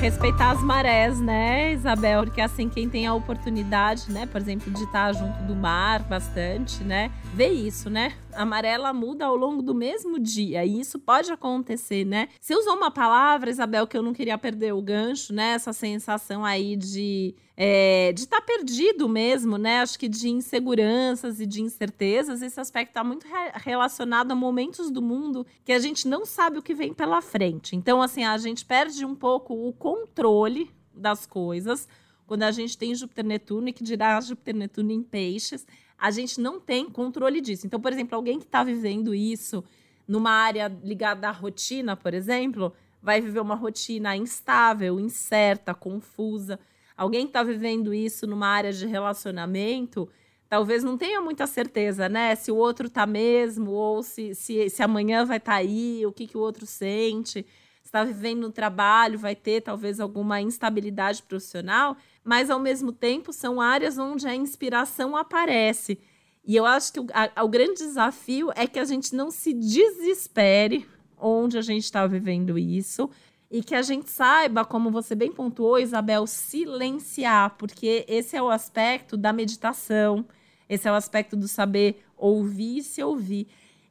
Respeitar 0.00 0.52
as 0.52 0.62
marés, 0.62 1.20
né, 1.20 1.74
Isabel? 1.74 2.24
Porque 2.24 2.40
assim, 2.40 2.70
quem 2.70 2.88
tem 2.88 3.06
a 3.06 3.12
oportunidade, 3.12 4.10
né, 4.10 4.24
por 4.24 4.40
exemplo, 4.40 4.72
de 4.72 4.82
estar 4.84 5.12
junto 5.12 5.42
do 5.42 5.54
mar 5.54 6.02
bastante, 6.04 6.82
né, 6.82 7.12
vê 7.34 7.48
isso, 7.48 7.90
né? 7.90 8.14
A 8.32 8.46
maré 8.46 8.70
ela 8.70 8.94
muda 8.94 9.26
ao 9.26 9.36
longo 9.36 9.60
do 9.60 9.74
mesmo 9.74 10.18
dia 10.18 10.64
e 10.64 10.80
isso 10.80 10.98
pode 10.98 11.30
acontecer, 11.30 12.06
né? 12.06 12.28
Você 12.40 12.54
usou 12.54 12.76
uma 12.76 12.90
palavra, 12.90 13.50
Isabel, 13.50 13.86
que 13.86 13.94
eu 13.96 14.02
não 14.02 14.14
queria 14.14 14.38
perder 14.38 14.72
o 14.72 14.80
gancho, 14.80 15.34
né? 15.34 15.52
Essa 15.52 15.72
sensação 15.74 16.46
aí 16.46 16.76
de 16.76 17.34
é, 17.62 18.10
de 18.14 18.22
estar 18.22 18.40
tá 18.40 18.42
perdido 18.42 19.06
mesmo, 19.06 19.58
né? 19.58 19.80
Acho 19.80 19.98
que 19.98 20.08
de 20.08 20.30
inseguranças 20.30 21.40
e 21.40 21.46
de 21.46 21.60
incertezas, 21.60 22.40
esse 22.40 22.58
aspecto 22.58 22.92
está 22.92 23.04
muito 23.04 23.26
re 23.26 23.52
relacionado 23.56 24.32
a 24.32 24.34
momentos 24.34 24.90
do 24.90 25.02
mundo 25.02 25.46
que 25.62 25.70
a 25.70 25.78
gente 25.78 26.08
não 26.08 26.24
sabe 26.24 26.58
o 26.58 26.62
que 26.62 26.72
vem 26.72 26.94
pela 26.94 27.20
frente. 27.20 27.76
Então, 27.76 28.00
assim, 28.00 28.24
a 28.24 28.38
gente 28.38 28.64
perde 28.64 29.04
um 29.04 29.14
pouco 29.14 29.52
o 29.52 29.74
controle 29.74 30.70
das 30.94 31.26
coisas 31.26 31.86
quando 32.26 32.44
a 32.44 32.50
gente 32.50 32.78
tem 32.78 32.94
Júpiter 32.94 33.26
Netuno 33.26 33.68
e 33.68 33.74
que 33.74 33.84
dirá 33.84 34.18
Júpiter 34.22 34.54
Netuno 34.54 34.90
em 34.90 35.02
peixes 35.02 35.66
a 35.98 36.10
gente 36.10 36.40
não 36.40 36.58
tem 36.58 36.88
controle 36.88 37.42
disso. 37.42 37.66
Então, 37.66 37.78
por 37.78 37.92
exemplo, 37.92 38.16
alguém 38.16 38.38
que 38.38 38.46
está 38.46 38.64
vivendo 38.64 39.14
isso 39.14 39.62
numa 40.08 40.30
área 40.30 40.74
ligada 40.82 41.28
à 41.28 41.30
rotina, 41.30 41.94
por 41.94 42.14
exemplo, 42.14 42.72
vai 43.02 43.20
viver 43.20 43.40
uma 43.40 43.54
rotina 43.54 44.16
instável, 44.16 44.98
incerta, 44.98 45.74
confusa. 45.74 46.58
Alguém 47.00 47.22
que 47.22 47.30
está 47.30 47.42
vivendo 47.42 47.94
isso 47.94 48.26
numa 48.26 48.48
área 48.48 48.72
de 48.72 48.86
relacionamento, 48.86 50.08
talvez 50.48 50.84
não 50.84 50.98
tenha 50.98 51.20
muita 51.20 51.46
certeza, 51.46 52.08
né? 52.08 52.34
Se 52.34 52.50
o 52.52 52.56
outro 52.56 52.88
está 52.88 53.06
mesmo, 53.06 53.70
ou 53.70 54.02
se, 54.02 54.34
se, 54.34 54.68
se 54.68 54.82
amanhã 54.82 55.24
vai 55.24 55.38
estar 55.38 55.52
tá 55.52 55.58
aí, 55.58 56.04
o 56.04 56.12
que, 56.12 56.26
que 56.26 56.36
o 56.36 56.40
outro 56.40 56.66
sente. 56.66 57.46
Está 57.82 58.04
vivendo 58.04 58.42
no 58.42 58.52
trabalho, 58.52 59.18
vai 59.18 59.34
ter 59.34 59.62
talvez 59.62 59.98
alguma 59.98 60.40
instabilidade 60.40 61.22
profissional 61.22 61.96
mas 62.24 62.50
ao 62.50 62.58
mesmo 62.58 62.92
tempo 62.92 63.32
são 63.32 63.60
áreas 63.60 63.98
onde 63.98 64.26
a 64.26 64.34
inspiração 64.34 65.16
aparece. 65.16 65.98
E 66.44 66.56
eu 66.56 66.64
acho 66.64 66.92
que 66.92 67.00
o, 67.00 67.06
a, 67.12 67.44
o 67.44 67.48
grande 67.48 67.82
desafio 67.82 68.50
é 68.54 68.66
que 68.66 68.78
a 68.78 68.84
gente 68.84 69.14
não 69.14 69.30
se 69.30 69.52
desespere 69.52 70.86
onde 71.18 71.58
a 71.58 71.62
gente 71.62 71.84
está 71.84 72.06
vivendo 72.06 72.58
isso 72.58 73.10
e 73.50 73.62
que 73.62 73.74
a 73.74 73.82
gente 73.82 74.08
saiba, 74.08 74.64
como 74.64 74.90
você 74.90 75.14
bem 75.14 75.32
pontuou, 75.32 75.78
Isabel, 75.78 76.26
silenciar, 76.26 77.56
porque 77.58 78.04
esse 78.06 78.36
é 78.36 78.42
o 78.42 78.48
aspecto 78.48 79.16
da 79.16 79.32
meditação, 79.32 80.24
esse 80.68 80.86
é 80.86 80.92
o 80.92 80.94
aspecto 80.94 81.36
do 81.36 81.48
saber 81.48 82.04
ouvir 82.16 82.78
e 82.78 82.82
se 82.82 83.02
ouvir. 83.02 83.48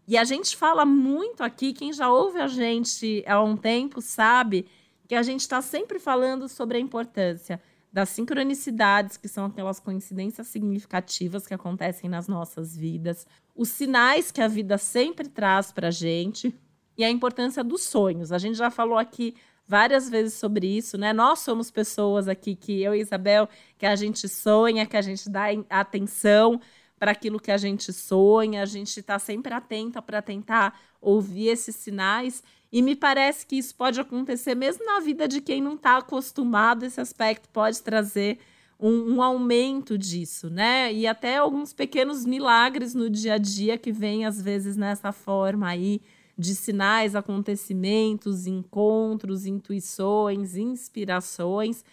E 0.08 0.18
a 0.18 0.24
gente 0.24 0.56
fala 0.56 0.86
muito 0.86 1.44
aqui, 1.44 1.74
quem 1.74 1.92
já 1.92 2.10
ouve 2.10 2.40
a 2.40 2.48
gente 2.48 3.24
há 3.28 3.44
um 3.44 3.58
tempo 3.58 4.02
sabe 4.02 4.66
que 5.08 5.14
a 5.14 5.22
gente 5.22 5.42
está 5.42 5.62
sempre 5.62 6.00
falando 6.00 6.48
sobre 6.48 6.78
a 6.78 6.80
importância 6.82 7.62
das 7.92 8.10
sincronicidades, 8.10 9.18
que 9.18 9.28
são 9.28 9.46
aquelas 9.46 9.80
coincidências 9.80 10.48
significativas 10.48 11.46
que 11.46 11.54
acontecem 11.54 12.10
nas 12.10 12.28
nossas 12.28 12.78
vidas, 12.78 13.28
os 13.56 13.70
sinais 13.70 14.32
que 14.32 14.42
a 14.42 14.48
vida 14.48 14.78
sempre 14.78 15.28
traz 15.28 15.72
para 15.72 15.90
a 15.90 15.92
gente 15.92 16.56
e 17.00 17.04
a 17.06 17.10
importância 17.10 17.64
dos 17.64 17.84
sonhos. 17.84 18.30
A 18.30 18.38
gente 18.38 18.58
já 18.58 18.70
falou 18.70 18.98
aqui 18.98 19.34
várias 19.66 20.10
vezes 20.10 20.34
sobre 20.34 20.68
isso, 20.68 20.98
né? 20.98 21.14
Nós 21.14 21.40
somos 21.40 21.72
pessoas 21.72 22.28
aqui 22.28 22.56
que 22.56 22.82
eu 22.82 22.94
e 22.94 23.00
Isabel, 23.00 23.48
que 23.78 23.86
a 23.86 23.96
gente 23.96 24.28
sonha, 24.28 24.86
que 24.86 24.98
a 24.98 25.02
gente 25.02 25.30
dá 25.30 25.46
atenção 25.70 26.60
para 27.00 27.12
aquilo 27.12 27.40
que 27.40 27.52
a 27.52 27.58
gente 27.58 27.94
sonha, 27.94 28.62
a 28.62 28.66
gente 28.66 29.00
está 29.00 29.18
sempre 29.18 29.54
atenta 29.54 30.02
para 30.02 30.22
tentar 30.22 30.78
ouvir 31.00 31.48
esses 31.48 31.78
sinais. 31.78 32.44
E 32.70 32.82
me 32.82 32.98
parece 32.98 33.46
que 33.46 33.56
isso 33.56 33.74
pode 33.74 33.98
acontecer 34.02 34.54
mesmo 34.54 34.86
na 34.86 35.00
vida 35.00 35.26
de 35.26 35.40
quem 35.40 35.62
não 35.62 35.76
está 35.76 36.00
acostumado. 36.00 36.84
Esse 36.84 37.00
aspecto 37.00 37.48
pode 37.48 37.82
trazer 37.82 38.40
um, 38.78 39.16
um, 39.16 39.24
aumento 39.24 39.98
disso, 39.98 40.50
né? 40.50 40.92
E 40.92 41.08
até 41.08 41.38
alguns 41.38 41.72
pequenos 41.72 42.26
milagres 42.26 42.94
no 42.94 43.10
dia 43.10 43.36
a 43.36 43.38
dia 43.38 43.78
que 43.78 43.94
vêm, 43.94 44.26
às 44.26 44.42
vezes, 44.42 44.76
nessa 44.76 45.14
forma 45.14 45.66
aí 45.66 46.02
de 46.40 46.56
sinais, 46.56 47.18
acontecimentos, 47.18 48.48
encontros, 48.48 49.46
intuições, 49.46 50.56
inspirações, 50.56 51.84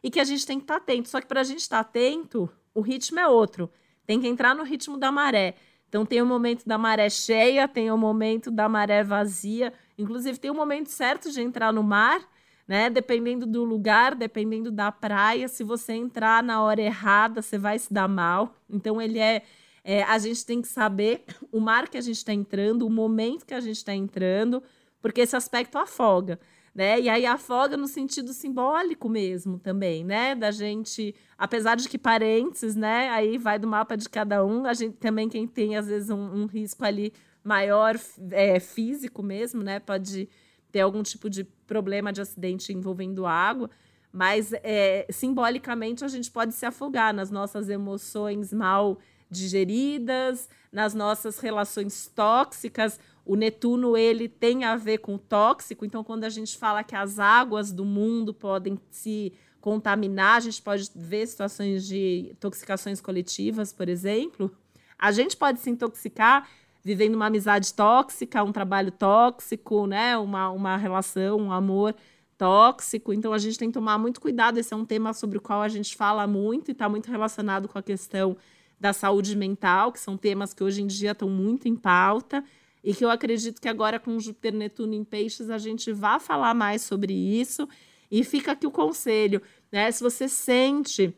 e 0.00 0.08
que 0.08 0.20
a 0.20 0.24
gente 0.24 0.46
tem 0.46 0.58
que 0.58 0.62
estar 0.62 0.76
tá 0.76 0.80
atento. 0.80 1.08
Só 1.08 1.20
que 1.20 1.26
para 1.26 1.40
a 1.40 1.44
gente 1.44 1.58
estar 1.58 1.82
tá 1.82 1.90
atento, 1.90 2.48
o 2.72 2.80
ritmo 2.80 3.18
é 3.18 3.26
outro. 3.26 3.68
Tem 4.06 4.20
que 4.20 4.28
entrar 4.28 4.54
no 4.54 4.62
ritmo 4.62 4.96
da 4.96 5.10
maré. 5.10 5.56
Então 5.88 6.06
tem 6.06 6.22
o 6.22 6.26
momento 6.26 6.64
da 6.64 6.78
maré 6.78 7.10
cheia, 7.10 7.66
tem 7.66 7.90
o 7.90 7.98
momento 7.98 8.48
da 8.48 8.68
maré 8.68 9.02
vazia. 9.02 9.72
Inclusive, 9.98 10.38
tem 10.38 10.52
o 10.52 10.54
momento 10.54 10.88
certo 10.88 11.28
de 11.32 11.42
entrar 11.42 11.72
no 11.72 11.82
mar, 11.82 12.20
né? 12.68 12.88
Dependendo 12.88 13.44
do 13.44 13.64
lugar, 13.64 14.14
dependendo 14.14 14.70
da 14.70 14.92
praia. 14.92 15.48
Se 15.48 15.64
você 15.64 15.94
entrar 15.94 16.44
na 16.44 16.62
hora 16.62 16.80
errada, 16.80 17.42
você 17.42 17.58
vai 17.58 17.76
se 17.76 17.92
dar 17.92 18.06
mal. 18.06 18.54
Então, 18.70 19.02
ele 19.02 19.18
é. 19.18 19.42
É 19.88 20.02
a 20.02 20.18
gente 20.18 20.44
tem 20.44 20.60
que 20.60 20.66
saber 20.66 21.24
o 21.52 21.60
mar 21.60 21.88
que 21.88 21.96
a 21.96 22.00
gente 22.00 22.16
está 22.16 22.34
entrando, 22.34 22.84
o 22.84 22.90
momento 22.90 23.46
que 23.46 23.54
a 23.54 23.60
gente 23.60 23.76
está 23.76 23.94
entrando, 23.94 24.60
porque 25.00 25.20
esse 25.20 25.36
aspecto 25.36 25.78
afoga. 25.78 26.40
Né? 26.74 27.00
E 27.00 27.08
aí 27.08 27.24
afoga 27.24 27.74
no 27.74 27.86
sentido 27.86 28.34
simbólico 28.34 29.08
mesmo 29.08 29.58
também, 29.58 30.04
né? 30.04 30.34
Da 30.34 30.50
gente, 30.50 31.14
apesar 31.38 31.74
de 31.74 31.88
que 31.88 31.96
parênteses, 31.96 32.76
né? 32.76 33.08
Aí 33.10 33.38
vai 33.38 33.58
do 33.58 33.66
mapa 33.66 33.96
de 33.96 34.10
cada 34.10 34.44
um, 34.44 34.66
a 34.66 34.74
gente 34.74 34.96
também 34.98 35.26
quem 35.26 35.46
tem 35.46 35.74
às 35.74 35.86
vezes 35.86 36.10
um, 36.10 36.42
um 36.42 36.44
risco 36.44 36.84
ali 36.84 37.14
maior 37.42 37.98
é, 38.30 38.60
físico 38.60 39.22
mesmo, 39.22 39.62
né? 39.62 39.80
Pode 39.80 40.28
ter 40.70 40.80
algum 40.80 41.02
tipo 41.02 41.30
de 41.30 41.44
problema 41.44 42.12
de 42.12 42.20
acidente 42.20 42.74
envolvendo 42.74 43.24
água, 43.24 43.70
mas 44.12 44.52
é, 44.52 45.06
simbolicamente 45.08 46.04
a 46.04 46.08
gente 46.08 46.30
pode 46.30 46.52
se 46.54 46.66
afogar 46.66 47.14
nas 47.14 47.30
nossas 47.30 47.70
emoções 47.70 48.52
mal 48.52 48.98
digeridas, 49.30 50.48
nas 50.72 50.94
nossas 50.94 51.38
relações 51.38 52.10
tóxicas. 52.14 52.98
O 53.24 53.34
Netuno 53.34 53.96
ele 53.96 54.28
tem 54.28 54.64
a 54.64 54.76
ver 54.76 54.98
com 54.98 55.16
o 55.16 55.18
tóxico, 55.18 55.84
então 55.84 56.04
quando 56.04 56.24
a 56.24 56.28
gente 56.28 56.56
fala 56.56 56.84
que 56.84 56.94
as 56.94 57.18
águas 57.18 57.72
do 57.72 57.84
mundo 57.84 58.32
podem 58.32 58.78
se 58.90 59.32
contaminar, 59.60 60.36
a 60.36 60.40
gente 60.40 60.62
pode 60.62 60.88
ver 60.94 61.26
situações 61.26 61.86
de 61.86 62.30
intoxicações 62.30 63.00
coletivas, 63.00 63.72
por 63.72 63.88
exemplo. 63.88 64.54
A 64.98 65.10
gente 65.10 65.36
pode 65.36 65.60
se 65.60 65.68
intoxicar 65.68 66.48
vivendo 66.84 67.16
uma 67.16 67.26
amizade 67.26 67.74
tóxica, 67.74 68.44
um 68.44 68.52
trabalho 68.52 68.92
tóxico, 68.92 69.88
né? 69.88 70.16
Uma, 70.16 70.50
uma 70.50 70.76
relação, 70.76 71.36
um 71.38 71.50
amor 71.50 71.96
tóxico. 72.38 73.12
Então 73.12 73.32
a 73.32 73.38
gente 73.38 73.58
tem 73.58 73.68
que 73.68 73.74
tomar 73.74 73.98
muito 73.98 74.20
cuidado. 74.20 74.58
Esse 74.58 74.72
é 74.72 74.76
um 74.76 74.84
tema 74.84 75.12
sobre 75.12 75.38
o 75.38 75.40
qual 75.40 75.62
a 75.62 75.68
gente 75.68 75.96
fala 75.96 76.28
muito 76.28 76.68
e 76.68 76.72
está 76.72 76.88
muito 76.88 77.10
relacionado 77.10 77.66
com 77.66 77.76
a 77.76 77.82
questão 77.82 78.36
da 78.78 78.92
saúde 78.92 79.36
mental, 79.36 79.92
que 79.92 80.00
são 80.00 80.16
temas 80.16 80.52
que 80.52 80.62
hoje 80.62 80.82
em 80.82 80.86
dia 80.86 81.12
estão 81.12 81.28
muito 81.28 81.68
em 81.68 81.76
pauta. 81.76 82.44
E 82.82 82.94
que 82.94 83.04
eu 83.04 83.10
acredito 83.10 83.60
que 83.60 83.68
agora 83.68 83.98
com 83.98 84.18
Júpiter 84.20 84.54
Netuno 84.54 84.94
em 84.94 85.02
Peixes 85.02 85.50
a 85.50 85.58
gente 85.58 85.92
vai 85.92 86.20
falar 86.20 86.54
mais 86.54 86.82
sobre 86.82 87.12
isso. 87.12 87.68
E 88.10 88.22
fica 88.22 88.52
aqui 88.52 88.66
o 88.66 88.70
conselho, 88.70 89.42
né? 89.72 89.90
Se 89.90 90.02
você 90.02 90.28
sente 90.28 91.12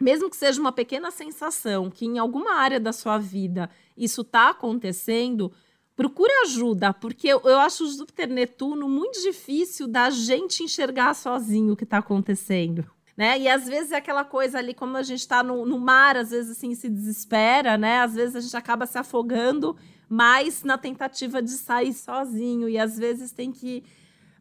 mesmo 0.00 0.28
que 0.28 0.36
seja 0.36 0.60
uma 0.60 0.72
pequena 0.72 1.10
sensação 1.10 1.90
que 1.90 2.04
em 2.04 2.18
alguma 2.18 2.54
área 2.54 2.80
da 2.80 2.92
sua 2.92 3.16
vida 3.16 3.70
isso 3.96 4.22
está 4.22 4.50
acontecendo, 4.50 5.52
procure 5.96 6.32
ajuda, 6.44 6.92
porque 6.92 7.28
eu, 7.28 7.40
eu 7.44 7.58
acho 7.58 7.84
o 7.84 7.88
Júpiter 7.88 8.28
Netuno 8.28 8.88
muito 8.88 9.22
difícil 9.22 9.86
da 9.86 10.10
gente 10.10 10.62
enxergar 10.62 11.14
sozinho 11.14 11.72
o 11.72 11.76
que 11.76 11.84
está 11.84 11.98
acontecendo. 11.98 12.84
Né? 13.16 13.38
E 13.38 13.48
às 13.48 13.66
vezes 13.66 13.92
é 13.92 13.96
aquela 13.96 14.24
coisa 14.24 14.58
ali, 14.58 14.74
como 14.74 14.96
a 14.96 15.02
gente 15.02 15.20
está 15.20 15.42
no, 15.42 15.64
no, 15.64 15.78
mar, 15.78 16.16
às 16.16 16.30
vezes 16.30 16.56
assim 16.56 16.74
se 16.74 16.88
desespera, 16.88 17.78
né? 17.78 18.00
Às 18.00 18.14
vezes 18.14 18.34
a 18.34 18.40
gente 18.40 18.56
acaba 18.56 18.86
se 18.86 18.98
afogando 18.98 19.76
mais 20.08 20.64
na 20.64 20.76
tentativa 20.76 21.40
de 21.40 21.52
sair 21.52 21.92
sozinho, 21.92 22.68
e 22.68 22.76
às 22.76 22.98
vezes 22.98 23.30
tem 23.30 23.52
que 23.52 23.84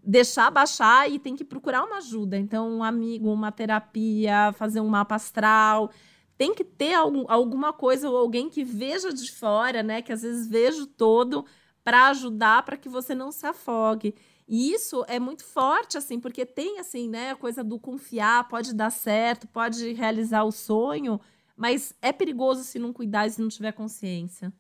deixar 0.04 0.52
baixar 0.52 1.10
e 1.10 1.18
tem 1.18 1.36
que 1.36 1.46
procurar 1.46 1.84
uma 1.84 1.98
ajuda. 1.98 2.38
Então, 2.38 2.70
um 2.70 2.84
amigo, 2.84 3.32
uma 3.32 3.52
terapia, 3.52 4.52
fazer 4.54 4.82
um 4.82 4.90
mapa 4.90 5.16
astral. 5.16 5.92
Tem 6.38 6.54
que 6.54 6.64
ter 6.64 6.94
algum, 6.94 7.26
alguma 7.30 7.72
coisa 7.72 8.10
ou 8.10 8.18
alguém 8.18 8.50
que 8.50 8.64
veja 8.64 9.14
de 9.14 9.32
fora, 9.32 9.82
né? 9.82 10.02
Que 10.02 10.12
às 10.12 10.24
vezes 10.24 10.48
veja 10.48 10.86
todo 10.98 11.46
para 11.84 12.08
ajudar 12.08 12.64
para 12.64 12.76
que 12.78 12.90
você 12.90 13.16
não 13.16 13.32
se 13.32 13.46
afogue. 13.46 14.16
E 14.48 14.74
isso 14.74 15.06
é 15.08 15.20
muito 15.20 15.44
forte, 15.44 15.98
assim, 15.98 16.20
porque 16.20 16.46
tem, 16.46 16.80
assim, 16.80 17.10
né, 17.10 17.32
a 17.32 17.36
coisa 17.36 17.64
do 17.64 17.80
confiar, 17.80 18.48
pode 18.48 18.74
dar 18.74 18.90
certo, 18.90 19.48
pode 19.48 19.94
realizar 19.94 20.44
o 20.44 20.52
sonho, 20.52 21.20
mas 21.56 21.94
é 22.02 22.12
perigoso 22.12 22.64
se 22.64 22.80
não 22.80 22.92
cuidar 22.92 23.28
e 23.28 23.32
se 23.32 23.42
não 23.42 23.50
tiver 23.50 23.72
consciência. 23.72 24.52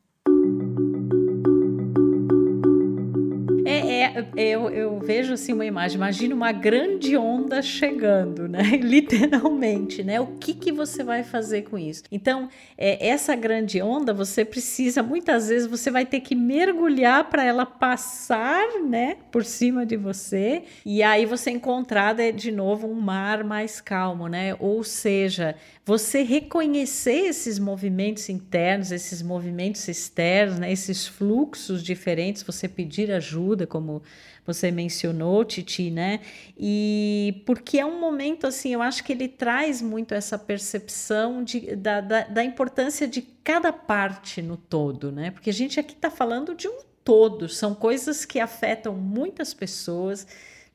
Eu, 4.36 4.70
eu 4.70 5.00
vejo 5.00 5.34
assim 5.34 5.54
uma 5.54 5.66
imagem, 5.66 5.98
imagina 5.98 6.36
uma 6.36 6.52
grande 6.52 7.16
onda 7.18 7.62
chegando, 7.62 8.48
né? 8.48 8.64
Literalmente, 8.82 10.04
né? 10.04 10.20
O 10.20 10.28
que, 10.40 10.54
que 10.54 10.72
você 10.72 11.04
vai 11.04 11.24
fazer 11.24 11.64
com 11.64 11.78
isso? 11.78 12.04
Então, 12.12 12.50
é, 12.78 13.08
essa 13.08 13.36
grande 13.36 13.82
onda, 13.82 14.14
você 14.14 14.44
precisa, 14.44 15.02
muitas 15.02 15.50
vezes, 15.50 15.68
você 15.68 15.90
vai 15.90 16.06
ter 16.06 16.20
que 16.20 16.36
mergulhar 16.36 17.30
para 17.30 17.44
ela 17.44 17.66
passar, 17.66 18.82
né? 18.84 19.18
Por 19.32 19.46
cima 19.46 19.86
de 19.86 19.98
você, 19.98 20.64
e 20.86 21.02
aí 21.02 21.26
você 21.26 21.52
encontrar 21.52 22.14
de 22.34 22.52
novo 22.52 22.88
um 22.88 23.00
mar 23.00 23.44
mais 23.44 23.80
calmo, 23.80 24.28
né? 24.28 24.56
Ou 24.60 24.84
seja, 24.84 25.56
você 25.86 26.24
reconhecer 26.24 27.28
esses 27.28 27.60
movimentos 27.60 28.30
internos, 28.30 28.92
esses 28.92 29.22
movimentos 29.22 29.86
externos, 29.88 30.58
né, 30.58 30.72
esses 30.72 31.06
fluxos 31.06 31.84
diferentes, 31.84 32.42
você 32.42 32.70
pedir 32.70 33.12
ajuda, 33.12 33.62
como 33.65 34.02
você 34.45 34.71
mencionou, 34.71 35.43
Titi, 35.45 35.89
né? 35.89 36.19
E 36.58 37.41
porque 37.45 37.80
é 37.80 37.86
um 37.86 37.99
momento 37.99 38.45
assim, 38.47 38.73
eu 38.73 38.82
acho 38.82 39.04
que 39.04 39.13
ele 39.13 39.28
traz 39.28 39.82
muito 39.82 40.13
essa 40.13 40.38
percepção 40.38 41.43
de, 41.43 41.76
da, 41.76 42.02
da, 42.02 42.23
da 42.26 42.43
importância 42.43 43.08
de 43.08 43.21
cada 43.43 43.71
parte 43.71 44.41
no 44.41 44.58
todo, 44.58 45.12
né? 45.12 45.32
Porque 45.32 45.49
a 45.49 45.54
gente 45.54 45.80
aqui 45.80 45.93
está 45.93 46.10
falando 46.10 46.56
de 46.56 46.67
um 46.67 46.80
todo, 47.04 47.49
são 47.49 47.73
coisas 47.76 48.26
que 48.26 48.39
afetam 48.39 48.95
muitas 48.95 49.54
pessoas 49.54 50.26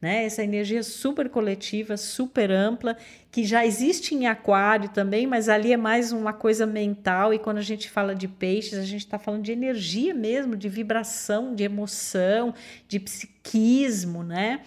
né? 0.00 0.24
Essa 0.24 0.42
energia 0.42 0.82
super 0.82 1.28
coletiva, 1.28 1.96
super 1.96 2.50
ampla, 2.50 2.96
que 3.30 3.44
já 3.44 3.66
existe 3.66 4.14
em 4.14 4.26
aquário 4.26 4.88
também, 4.90 5.26
mas 5.26 5.48
ali 5.48 5.72
é 5.72 5.76
mais 5.76 6.12
uma 6.12 6.32
coisa 6.32 6.66
mental. 6.66 7.34
E 7.34 7.38
quando 7.38 7.58
a 7.58 7.62
gente 7.62 7.90
fala 7.90 8.14
de 8.14 8.28
peixes, 8.28 8.78
a 8.78 8.84
gente 8.84 9.04
está 9.04 9.18
falando 9.18 9.42
de 9.42 9.52
energia 9.52 10.14
mesmo, 10.14 10.56
de 10.56 10.68
vibração, 10.68 11.54
de 11.54 11.64
emoção, 11.64 12.54
de 12.86 13.00
psiquismo, 13.00 14.22
né? 14.22 14.60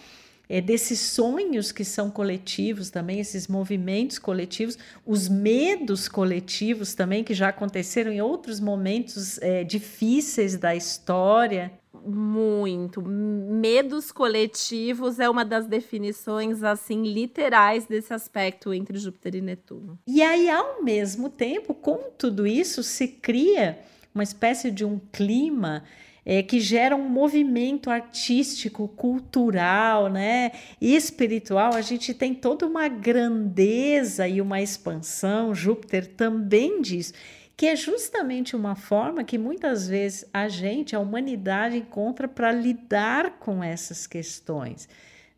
É 0.49 0.59
desses 0.59 0.99
sonhos 0.99 1.71
que 1.71 1.85
são 1.85 2.11
coletivos 2.11 2.89
também, 2.89 3.21
esses 3.21 3.47
movimentos 3.47 4.19
coletivos, 4.19 4.77
os 5.05 5.29
medos 5.29 6.09
coletivos 6.09 6.93
também, 6.93 7.23
que 7.23 7.33
já 7.33 7.47
aconteceram 7.47 8.11
em 8.11 8.19
outros 8.19 8.59
momentos 8.59 9.37
é, 9.41 9.63
difíceis 9.63 10.57
da 10.57 10.75
história. 10.75 11.71
Muito. 11.93 13.01
Medos 13.01 14.11
coletivos 14.11 15.19
é 15.19 15.29
uma 15.29 15.43
das 15.43 15.67
definições 15.67 16.63
assim 16.63 17.03
literais 17.03 17.85
desse 17.85 18.13
aspecto 18.13 18.73
entre 18.73 18.97
Júpiter 18.97 19.35
e 19.35 19.41
Netuno. 19.41 19.99
E 20.07 20.21
aí, 20.21 20.49
ao 20.49 20.83
mesmo 20.83 21.29
tempo, 21.29 21.73
com 21.73 22.11
tudo 22.17 22.47
isso, 22.47 22.81
se 22.81 23.07
cria 23.07 23.79
uma 24.15 24.23
espécie 24.23 24.71
de 24.71 24.85
um 24.85 24.99
clima 25.11 25.83
é, 26.25 26.43
que 26.43 26.59
gera 26.59 26.95
um 26.95 27.09
movimento 27.09 27.89
artístico, 27.89 28.87
cultural, 28.87 30.09
né, 30.09 30.51
e 30.79 30.95
espiritual. 30.95 31.73
A 31.73 31.81
gente 31.81 32.13
tem 32.13 32.33
toda 32.33 32.65
uma 32.65 32.87
grandeza 32.87 34.27
e 34.27 34.39
uma 34.39 34.61
expansão. 34.61 35.53
Júpiter 35.53 36.07
também 36.07 36.81
diz 36.81 37.13
que 37.55 37.67
é 37.67 37.75
justamente 37.75 38.55
uma 38.55 38.75
forma 38.75 39.23
que 39.23 39.37
muitas 39.37 39.87
vezes 39.87 40.25
a 40.33 40.47
gente, 40.47 40.95
a 40.95 40.99
humanidade, 40.99 41.77
encontra 41.77 42.27
para 42.27 42.51
lidar 42.51 43.37
com 43.39 43.63
essas 43.63 44.07
questões. 44.07 44.89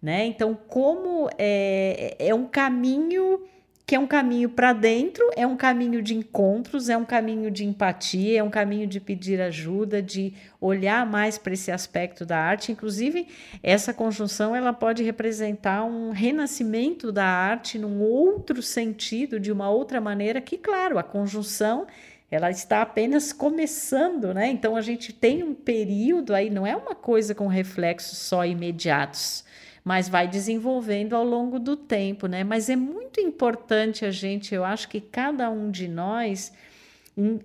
Né? 0.01 0.25
Então, 0.25 0.53
como 0.67 1.29
é, 1.37 2.15
é 2.19 2.35
um 2.35 2.45
caminho 2.45 3.41
que 3.85 3.95
é 3.95 3.99
um 3.99 4.07
caminho 4.07 4.49
para 4.49 4.71
dentro, 4.71 5.29
é 5.35 5.45
um 5.45 5.57
caminho 5.57 6.01
de 6.01 6.15
encontros, 6.15 6.87
é 6.87 6.95
um 6.95 7.03
caminho 7.03 7.51
de 7.51 7.65
empatia, 7.65 8.39
é 8.39 8.43
um 8.43 8.49
caminho 8.49 8.87
de 8.87 8.99
pedir 8.99 9.41
ajuda, 9.41 10.01
de 10.01 10.33
olhar 10.61 11.05
mais 11.05 11.37
para 11.37 11.53
esse 11.53 11.69
aspecto 11.69 12.25
da 12.25 12.37
arte. 12.37 12.71
Inclusive, 12.71 13.27
essa 13.61 13.93
conjunção 13.93 14.55
ela 14.55 14.71
pode 14.71 15.03
representar 15.03 15.83
um 15.83 16.11
renascimento 16.11 17.11
da 17.11 17.25
arte 17.25 17.77
num 17.77 18.01
outro 18.01 18.61
sentido, 18.61 19.37
de 19.37 19.51
uma 19.51 19.69
outra 19.69 19.99
maneira, 19.99 20.39
que, 20.39 20.57
claro, 20.57 20.97
a 20.97 21.03
conjunção 21.03 21.85
ela 22.31 22.49
está 22.49 22.81
apenas 22.81 23.31
começando, 23.31 24.33
né? 24.33 24.47
Então 24.47 24.75
a 24.75 24.81
gente 24.81 25.13
tem 25.13 25.43
um 25.43 25.53
período 25.53 26.33
aí, 26.33 26.49
não 26.49 26.65
é 26.65 26.75
uma 26.75 26.95
coisa 26.95 27.35
com 27.35 27.45
reflexos 27.45 28.17
só 28.17 28.43
imediatos, 28.43 29.43
mas 29.83 30.07
vai 30.07 30.27
desenvolvendo 30.27 31.15
ao 31.15 31.23
longo 31.23 31.59
do 31.59 31.75
tempo, 31.75 32.27
né? 32.27 32.43
Mas 32.43 32.69
é 32.69 32.75
muito 32.75 33.19
importante 33.19 34.05
a 34.05 34.11
gente, 34.11 34.55
eu 34.55 34.63
acho 34.63 34.87
que 34.87 35.01
cada 35.01 35.49
um 35.49 35.69
de 35.69 35.87
nós 35.87 36.53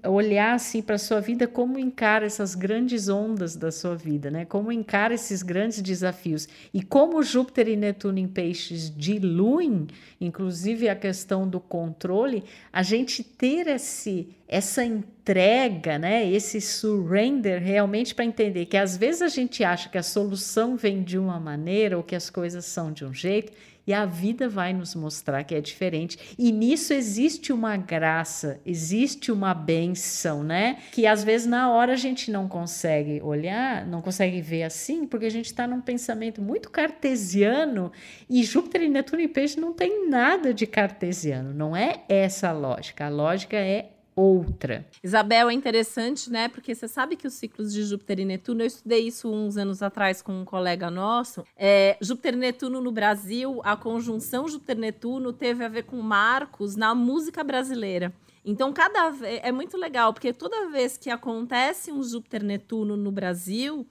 olhar 0.07 0.55
assim 0.55 0.81
para 0.81 0.95
a 0.95 0.99
sua 0.99 1.21
vida, 1.21 1.47
como 1.47 1.79
encara 1.79 2.25
essas 2.25 2.55
grandes 2.55 3.09
ondas 3.09 3.55
da 3.55 3.71
sua 3.71 3.95
vida, 3.95 4.31
né? 4.31 4.47
Como 4.47 4.73
encara 4.73 5.13
esses 5.13 5.43
grandes 5.43 5.83
desafios. 5.83 6.49
E 6.73 6.83
como 6.83 7.23
Júpiter 7.23 7.69
e 7.69 7.77
Netuno 7.77 8.19
em 8.19 8.27
peixes 8.27 8.91
diluem, 8.91 9.87
inclusive 10.19 10.89
a 10.89 10.97
questão 10.97 11.47
do 11.47 11.61
controle, 11.61 12.45
a 12.73 12.83
gente 12.83 13.23
ter 13.23 13.67
esse 13.67 14.29
essa 14.51 14.83
entrega, 14.83 15.99
né, 15.99 16.27
esse 16.27 16.59
surrender 16.59 17.61
realmente 17.63 18.15
para 18.15 18.25
entender 18.25 18.65
que 18.65 18.79
às 18.79 18.97
vezes 18.97 19.21
a 19.21 19.29
gente 19.29 19.63
acha 19.63 19.91
que 19.91 19.99
a 19.99 20.03
solução 20.03 20.75
vem 20.75 21.03
de 21.03 21.19
uma 21.19 21.39
maneira 21.39 21.99
ou 21.99 22.03
que 22.03 22.17
as 22.17 22.31
coisas 22.31 22.65
são 22.65 22.91
de 22.91 23.05
um 23.05 23.13
jeito 23.13 23.53
e 23.89 23.95
a 23.95 24.05
vida 24.05 24.51
vai 24.51 24.75
nos 24.75 24.95
mostrar 24.95 25.43
que 25.45 25.55
é 25.55 25.63
diferente. 25.63 26.19
E 26.39 26.53
nisso 26.53 26.93
existe 26.93 27.55
uma 27.55 27.75
graça, 27.75 28.61
existe 28.67 29.33
uma 29.33 29.55
benção, 29.55 30.45
né? 30.45 30.77
Que 30.93 31.07
às 31.07 31.25
vezes 31.25 31.47
na 31.47 31.71
hora 31.71 31.95
a 31.95 31.97
gente 31.97 32.31
não 32.31 32.47
consegue 32.47 33.19
olhar, 33.23 33.87
não 33.87 34.03
consegue 34.03 34.43
ver 34.43 34.65
assim, 34.65 35.07
porque 35.07 35.25
a 35.25 35.31
gente 35.31 35.47
está 35.47 35.67
num 35.67 35.81
pensamento 35.81 36.43
muito 36.43 36.71
cartesiano 36.71 37.91
e 38.29 38.45
Júpiter 38.45 38.83
e 38.83 38.91
Netuno 38.91 39.23
e 39.23 39.29
Peixe 39.29 39.59
não 39.59 39.73
tem 39.73 40.07
nada 40.07 40.53
de 40.53 40.67
cartesiano. 40.67 41.55
Não 41.55 41.75
é 41.75 42.03
essa 42.11 42.51
a 42.51 42.53
lógica. 42.53 43.07
A 43.07 43.09
lógica 43.09 43.57
é 43.57 43.89
outra. 44.19 44.85
Isabel, 45.03 45.49
é 45.49 45.53
interessante, 45.53 46.29
né? 46.29 46.49
Porque 46.49 46.75
você 46.75 46.89
sabe 46.89 47.15
que 47.15 47.27
os 47.27 47.35
ciclos 47.35 47.73
de 47.73 47.85
Júpiter 47.85 48.19
e 48.19 48.25
Netuno, 48.25 48.63
eu 48.63 48.67
estudei 48.67 49.07
isso 49.07 49.31
uns 49.31 49.57
anos 49.57 49.81
atrás 49.81 50.21
com 50.21 50.41
um 50.41 50.45
colega 50.45 50.91
nosso. 50.91 51.45
É, 51.57 51.97
Júpiter 52.01 52.35
e 52.35 52.39
Netuno 52.39 52.81
no 52.81 52.91
Brasil, 52.91 53.61
a 53.63 53.77
conjunção 53.77 54.49
Júpiter-Netuno 54.49 55.33
teve 55.33 55.65
a 55.65 55.69
ver 55.69 55.85
com 55.85 56.01
marcos 56.03 56.75
na 56.75 56.95
música 56.97 57.45
brasileira. 57.45 58.13
Então, 58.45 58.73
cada 58.73 59.11
vez 59.11 59.41
é 59.45 59.53
muito 59.53 59.77
legal, 59.77 60.13
porque 60.13 60.33
toda 60.33 60.69
vez 60.69 60.97
que 60.97 61.11
acontece 61.11 61.93
um 61.93 62.03
Júpiter-Netuno 62.03 62.97
no 62.97 63.13
Brasil, 63.13 63.87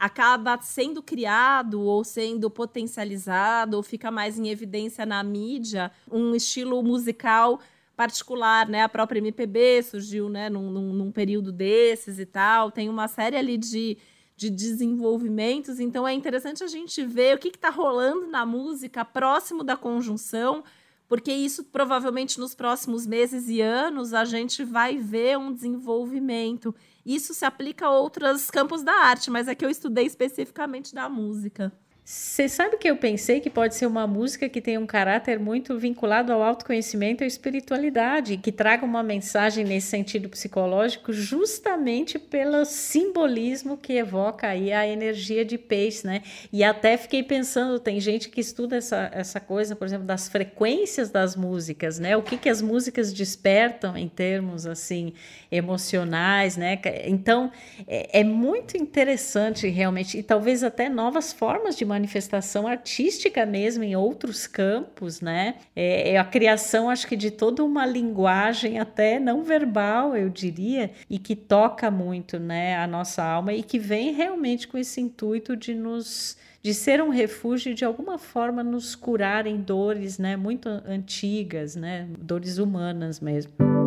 acaba 0.00 0.58
sendo 0.62 1.02
criado 1.02 1.82
ou 1.82 2.02
sendo 2.02 2.50
potencializado 2.50 3.76
ou 3.76 3.82
fica 3.82 4.10
mais 4.10 4.38
em 4.38 4.48
evidência 4.48 5.04
na 5.04 5.22
mídia 5.22 5.92
um 6.10 6.34
estilo 6.34 6.82
musical 6.82 7.60
particular, 8.00 8.66
né? 8.66 8.82
A 8.82 8.88
própria 8.88 9.18
MPB 9.18 9.82
surgiu, 9.82 10.30
né, 10.30 10.48
num, 10.48 10.70
num, 10.70 10.90
num 10.94 11.12
período 11.12 11.52
desses 11.52 12.18
e 12.18 12.24
tal. 12.24 12.70
Tem 12.70 12.88
uma 12.88 13.06
série 13.06 13.36
ali 13.36 13.58
de, 13.58 13.98
de 14.34 14.48
desenvolvimentos. 14.48 15.78
Então 15.78 16.08
é 16.08 16.14
interessante 16.14 16.64
a 16.64 16.66
gente 16.66 17.04
ver 17.04 17.36
o 17.36 17.38
que 17.38 17.48
está 17.48 17.68
rolando 17.68 18.26
na 18.26 18.46
música 18.46 19.04
próximo 19.04 19.62
da 19.62 19.76
conjunção, 19.76 20.64
porque 21.06 21.30
isso 21.30 21.64
provavelmente 21.64 22.40
nos 22.40 22.54
próximos 22.54 23.06
meses 23.06 23.50
e 23.50 23.60
anos 23.60 24.14
a 24.14 24.24
gente 24.24 24.64
vai 24.64 24.96
ver 24.96 25.36
um 25.36 25.52
desenvolvimento. 25.52 26.74
Isso 27.04 27.34
se 27.34 27.44
aplica 27.44 27.84
a 27.84 27.90
outros 27.90 28.50
campos 28.50 28.82
da 28.82 28.94
arte, 28.94 29.30
mas 29.30 29.46
é 29.46 29.54
que 29.54 29.62
eu 29.62 29.68
estudei 29.68 30.06
especificamente 30.06 30.94
da 30.94 31.06
música. 31.06 31.70
Você 32.02 32.48
sabe 32.48 32.76
que 32.76 32.90
eu 32.90 32.96
pensei 32.96 33.38
que 33.40 33.48
pode 33.48 33.74
ser 33.74 33.86
uma 33.86 34.06
música 34.06 34.48
que 34.48 34.60
tem 34.60 34.76
um 34.76 34.86
caráter 34.86 35.38
muito 35.38 35.78
vinculado 35.78 36.32
ao 36.32 36.42
autoconhecimento 36.42 37.22
e 37.22 37.24
à 37.24 37.26
espiritualidade, 37.26 38.36
que 38.38 38.50
traga 38.50 38.84
uma 38.84 39.02
mensagem 39.02 39.64
nesse 39.64 39.88
sentido 39.88 40.28
psicológico, 40.28 41.12
justamente 41.12 42.18
pelo 42.18 42.64
simbolismo 42.64 43.76
que 43.76 43.92
evoca 43.92 44.48
aí 44.48 44.72
a 44.72 44.86
energia 44.86 45.44
de 45.44 45.56
peixe, 45.56 46.06
né? 46.06 46.22
E 46.52 46.64
até 46.64 46.96
fiquei 46.96 47.22
pensando, 47.22 47.78
tem 47.78 48.00
gente 48.00 48.28
que 48.28 48.40
estuda 48.40 48.76
essa, 48.76 49.10
essa 49.12 49.38
coisa, 49.38 49.76
por 49.76 49.86
exemplo, 49.86 50.06
das 50.06 50.28
frequências 50.28 51.10
das 51.10 51.36
músicas, 51.36 51.98
né? 51.98 52.16
O 52.16 52.22
que, 52.22 52.36
que 52.36 52.48
as 52.48 52.60
músicas 52.60 53.12
despertam 53.12 53.96
em 53.96 54.08
termos 54.08 54.66
assim 54.66 55.12
emocionais, 55.52 56.56
né? 56.56 56.80
Então 57.04 57.52
é, 57.86 58.20
é 58.20 58.24
muito 58.24 58.76
interessante 58.76 59.68
realmente, 59.68 60.18
e 60.18 60.22
talvez 60.22 60.64
até 60.64 60.88
novas 60.88 61.32
formas 61.32 61.76
de 61.76 61.84
manifestação 61.90 62.66
artística 62.66 63.44
mesmo 63.44 63.82
em 63.82 63.96
outros 63.96 64.46
campos, 64.46 65.20
né? 65.20 65.56
É, 65.74 66.12
é 66.12 66.18
a 66.18 66.24
criação, 66.24 66.88
acho 66.88 67.06
que, 67.06 67.16
de 67.16 67.30
toda 67.30 67.64
uma 67.64 67.84
linguagem 67.84 68.78
até 68.78 69.18
não 69.18 69.42
verbal, 69.42 70.16
eu 70.16 70.28
diria, 70.28 70.90
e 71.08 71.18
que 71.18 71.34
toca 71.36 71.90
muito, 71.90 72.38
né, 72.38 72.76
a 72.76 72.86
nossa 72.86 73.22
alma 73.22 73.52
e 73.52 73.62
que 73.62 73.78
vem 73.78 74.12
realmente 74.12 74.68
com 74.68 74.78
esse 74.78 75.00
intuito 75.00 75.56
de 75.56 75.74
nos 75.74 76.36
de 76.62 76.74
ser 76.74 77.02
um 77.02 77.08
refúgio 77.08 77.74
de 77.74 77.86
alguma 77.86 78.18
forma 78.18 78.62
nos 78.62 78.94
curar 78.94 79.46
em 79.46 79.56
dores, 79.56 80.18
né, 80.18 80.36
muito 80.36 80.68
antigas, 80.68 81.74
né, 81.74 82.06
dores 82.18 82.58
humanas 82.58 83.18
mesmo. 83.18 83.79